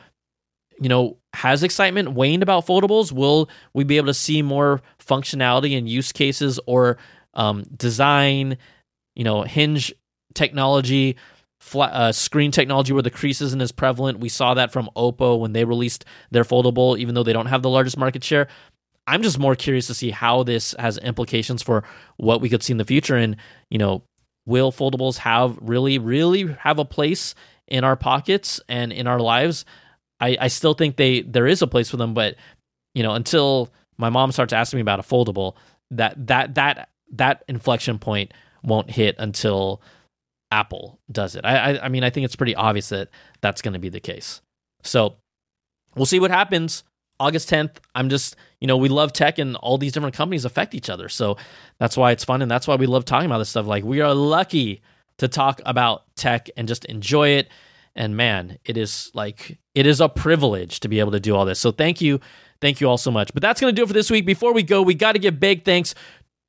you 0.80 0.88
know, 0.88 1.18
has 1.34 1.62
excitement 1.62 2.12
waned 2.12 2.42
about 2.42 2.66
foldables? 2.66 3.12
Will 3.12 3.48
we 3.74 3.84
be 3.84 3.98
able 3.98 4.08
to 4.08 4.14
see 4.14 4.42
more 4.42 4.80
functionality 4.98 5.76
and 5.76 5.88
use 5.88 6.10
cases 6.10 6.58
or 6.66 6.96
um, 7.34 7.64
design, 7.76 8.56
you 9.14 9.24
know, 9.24 9.42
hinge 9.42 9.92
technology? 10.34 11.16
Uh, 11.74 12.10
screen 12.10 12.50
technology 12.50 12.94
where 12.94 13.02
the 13.02 13.10
crease 13.10 13.42
isn't 13.42 13.60
as 13.60 13.70
prevalent. 13.70 14.18
We 14.18 14.30
saw 14.30 14.54
that 14.54 14.72
from 14.72 14.88
Oppo 14.96 15.38
when 15.38 15.52
they 15.52 15.66
released 15.66 16.06
their 16.30 16.42
foldable, 16.42 16.98
even 16.98 17.14
though 17.14 17.22
they 17.22 17.34
don't 17.34 17.46
have 17.46 17.60
the 17.60 17.68
largest 17.68 17.98
market 17.98 18.24
share. 18.24 18.48
I'm 19.06 19.22
just 19.22 19.38
more 19.38 19.56
curious 19.56 19.86
to 19.88 19.94
see 19.94 20.10
how 20.10 20.42
this 20.42 20.74
has 20.78 20.98
implications 20.98 21.62
for 21.62 21.84
what 22.16 22.40
we 22.40 22.48
could 22.48 22.62
see 22.62 22.72
in 22.72 22.78
the 22.78 22.84
future. 22.84 23.16
And, 23.16 23.36
you 23.70 23.78
know, 23.78 24.02
will 24.46 24.72
foldables 24.72 25.18
have 25.18 25.58
really, 25.60 25.98
really 25.98 26.52
have 26.60 26.78
a 26.78 26.84
place 26.84 27.34
in 27.66 27.84
our 27.84 27.96
pockets 27.96 28.60
and 28.68 28.92
in 28.92 29.06
our 29.06 29.20
lives? 29.20 29.64
I, 30.20 30.36
I 30.40 30.48
still 30.48 30.74
think 30.74 30.96
they 30.96 31.22
there 31.22 31.46
is 31.46 31.62
a 31.62 31.66
place 31.66 31.90
for 31.90 31.96
them, 31.96 32.14
but 32.14 32.36
you 32.94 33.02
know, 33.02 33.14
until 33.14 33.70
my 33.96 34.10
mom 34.10 34.32
starts 34.32 34.52
asking 34.52 34.78
me 34.78 34.82
about 34.82 35.00
a 35.00 35.02
foldable, 35.02 35.54
that 35.92 36.26
that 36.26 36.54
that 36.56 36.90
that 37.12 37.44
inflection 37.48 37.98
point 37.98 38.32
won't 38.62 38.90
hit 38.90 39.16
until 39.18 39.80
Apple 40.50 40.98
does 41.10 41.36
it. 41.36 41.44
I 41.44 41.56
I, 41.56 41.84
I 41.86 41.88
mean, 41.88 42.04
I 42.04 42.10
think 42.10 42.24
it's 42.24 42.36
pretty 42.36 42.54
obvious 42.54 42.90
that 42.90 43.08
that's 43.40 43.62
going 43.62 43.74
to 43.74 43.78
be 43.78 43.88
the 43.88 44.00
case. 44.00 44.42
So 44.82 45.16
we'll 45.96 46.06
see 46.06 46.20
what 46.20 46.30
happens. 46.30 46.84
August 47.20 47.50
10th, 47.50 47.76
I'm 47.94 48.08
just, 48.08 48.34
you 48.60 48.66
know, 48.66 48.76
we 48.76 48.88
love 48.88 49.12
tech 49.12 49.38
and 49.38 49.54
all 49.56 49.78
these 49.78 49.92
different 49.92 50.16
companies 50.16 50.44
affect 50.44 50.74
each 50.74 50.90
other. 50.90 51.08
So 51.08 51.36
that's 51.78 51.96
why 51.96 52.10
it's 52.10 52.24
fun 52.24 52.42
and 52.42 52.50
that's 52.50 52.66
why 52.66 52.76
we 52.76 52.86
love 52.86 53.04
talking 53.04 53.26
about 53.26 53.38
this 53.38 53.50
stuff. 53.50 53.66
Like 53.66 53.84
we 53.84 54.00
are 54.00 54.14
lucky 54.14 54.82
to 55.18 55.28
talk 55.28 55.60
about 55.66 56.04
tech 56.16 56.48
and 56.56 56.66
just 56.66 56.86
enjoy 56.86 57.28
it. 57.30 57.48
And 57.94 58.16
man, 58.16 58.58
it 58.64 58.76
is 58.76 59.10
like 59.14 59.58
it 59.74 59.86
is 59.86 60.00
a 60.00 60.08
privilege 60.08 60.80
to 60.80 60.88
be 60.88 60.98
able 60.98 61.12
to 61.12 61.20
do 61.20 61.36
all 61.36 61.44
this. 61.44 61.60
So 61.60 61.70
thank 61.70 62.00
you. 62.00 62.20
Thank 62.60 62.80
you 62.80 62.88
all 62.88 62.98
so 62.98 63.10
much. 63.10 63.32
But 63.32 63.42
that's 63.42 63.60
going 63.60 63.74
to 63.74 63.76
do 63.76 63.84
it 63.84 63.86
for 63.86 63.92
this 63.92 64.10
week. 64.10 64.26
Before 64.26 64.52
we 64.52 64.62
go, 64.62 64.82
we 64.82 64.94
got 64.94 65.12
to 65.12 65.18
give 65.18 65.38
big 65.40 65.64
thanks 65.64 65.94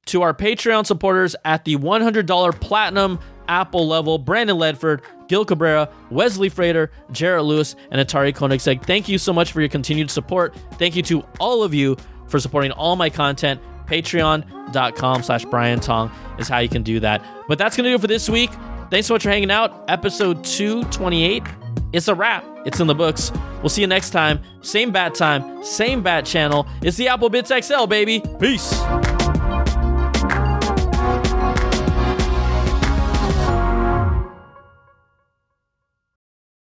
to 0.08 0.22
our 0.22 0.34
Patreon 0.34 0.86
supporters 0.86 1.36
at 1.46 1.66
the 1.66 1.78
$100 1.78 2.60
platinum 2.60 3.20
Apple 3.52 3.86
level 3.86 4.18
Brandon 4.18 4.58
Ledford, 4.58 5.02
Gil 5.28 5.44
Cabrera, 5.44 5.90
Wesley 6.10 6.48
Frater, 6.48 6.90
Jarrett 7.12 7.44
Lewis, 7.44 7.76
and 7.92 8.00
Atari 8.00 8.34
Koenigsegg. 8.34 8.84
Thank 8.84 9.10
you 9.10 9.18
so 9.18 9.34
much 9.34 9.52
for 9.52 9.60
your 9.60 9.70
continued 9.70 10.10
support. 10.10 10.56
Thank 10.74 10.96
you 10.96 11.04
to 11.04 11.22
all 11.40 11.62
of 11.62 11.74
you 11.74 11.98
for 12.28 12.40
supporting 12.40 12.72
all 12.72 12.96
my 12.96 13.10
content. 13.10 13.62
Patreon.com 13.88 15.22
slash 15.22 15.44
Brian 15.46 15.82
Tong 15.82 16.10
is 16.40 16.48
how 16.48 16.60
you 16.60 16.70
can 16.70 16.82
do 16.82 17.02
that. 17.02 17.22
But 17.50 17.58
that's 17.58 17.76
going 17.76 17.84
to 17.84 17.90
do 17.90 17.96
it 17.96 18.02
for 18.02 18.08
this 18.08 18.30
week. 18.30 18.52
Thanks 18.90 19.08
so 19.08 19.16
much 19.16 19.24
for 19.24 19.30
hanging 19.30 19.52
out. 19.52 19.84
Episode 19.90 20.46
228. 20.46 21.44
It's 21.92 22.08
a 22.08 22.16
wrap. 22.16 22.46
It's 22.66 22.80
in 22.80 22.88
the 22.88 22.96
books. 22.96 23.34
We'll 23.62 23.70
see 23.70 23.82
you 23.82 23.88
next 23.88 24.12
time. 24.12 24.40
Same 24.62 24.92
bat 24.92 25.14
time, 25.14 25.64
same 25.64 26.02
bat 26.02 26.26
channel. 26.26 26.68
It's 26.82 26.96
the 26.96 27.10
Apple 27.10 27.30
Bitz 27.30 27.52
XL, 27.64 27.86
baby. 27.88 28.24
Peace. 28.40 29.21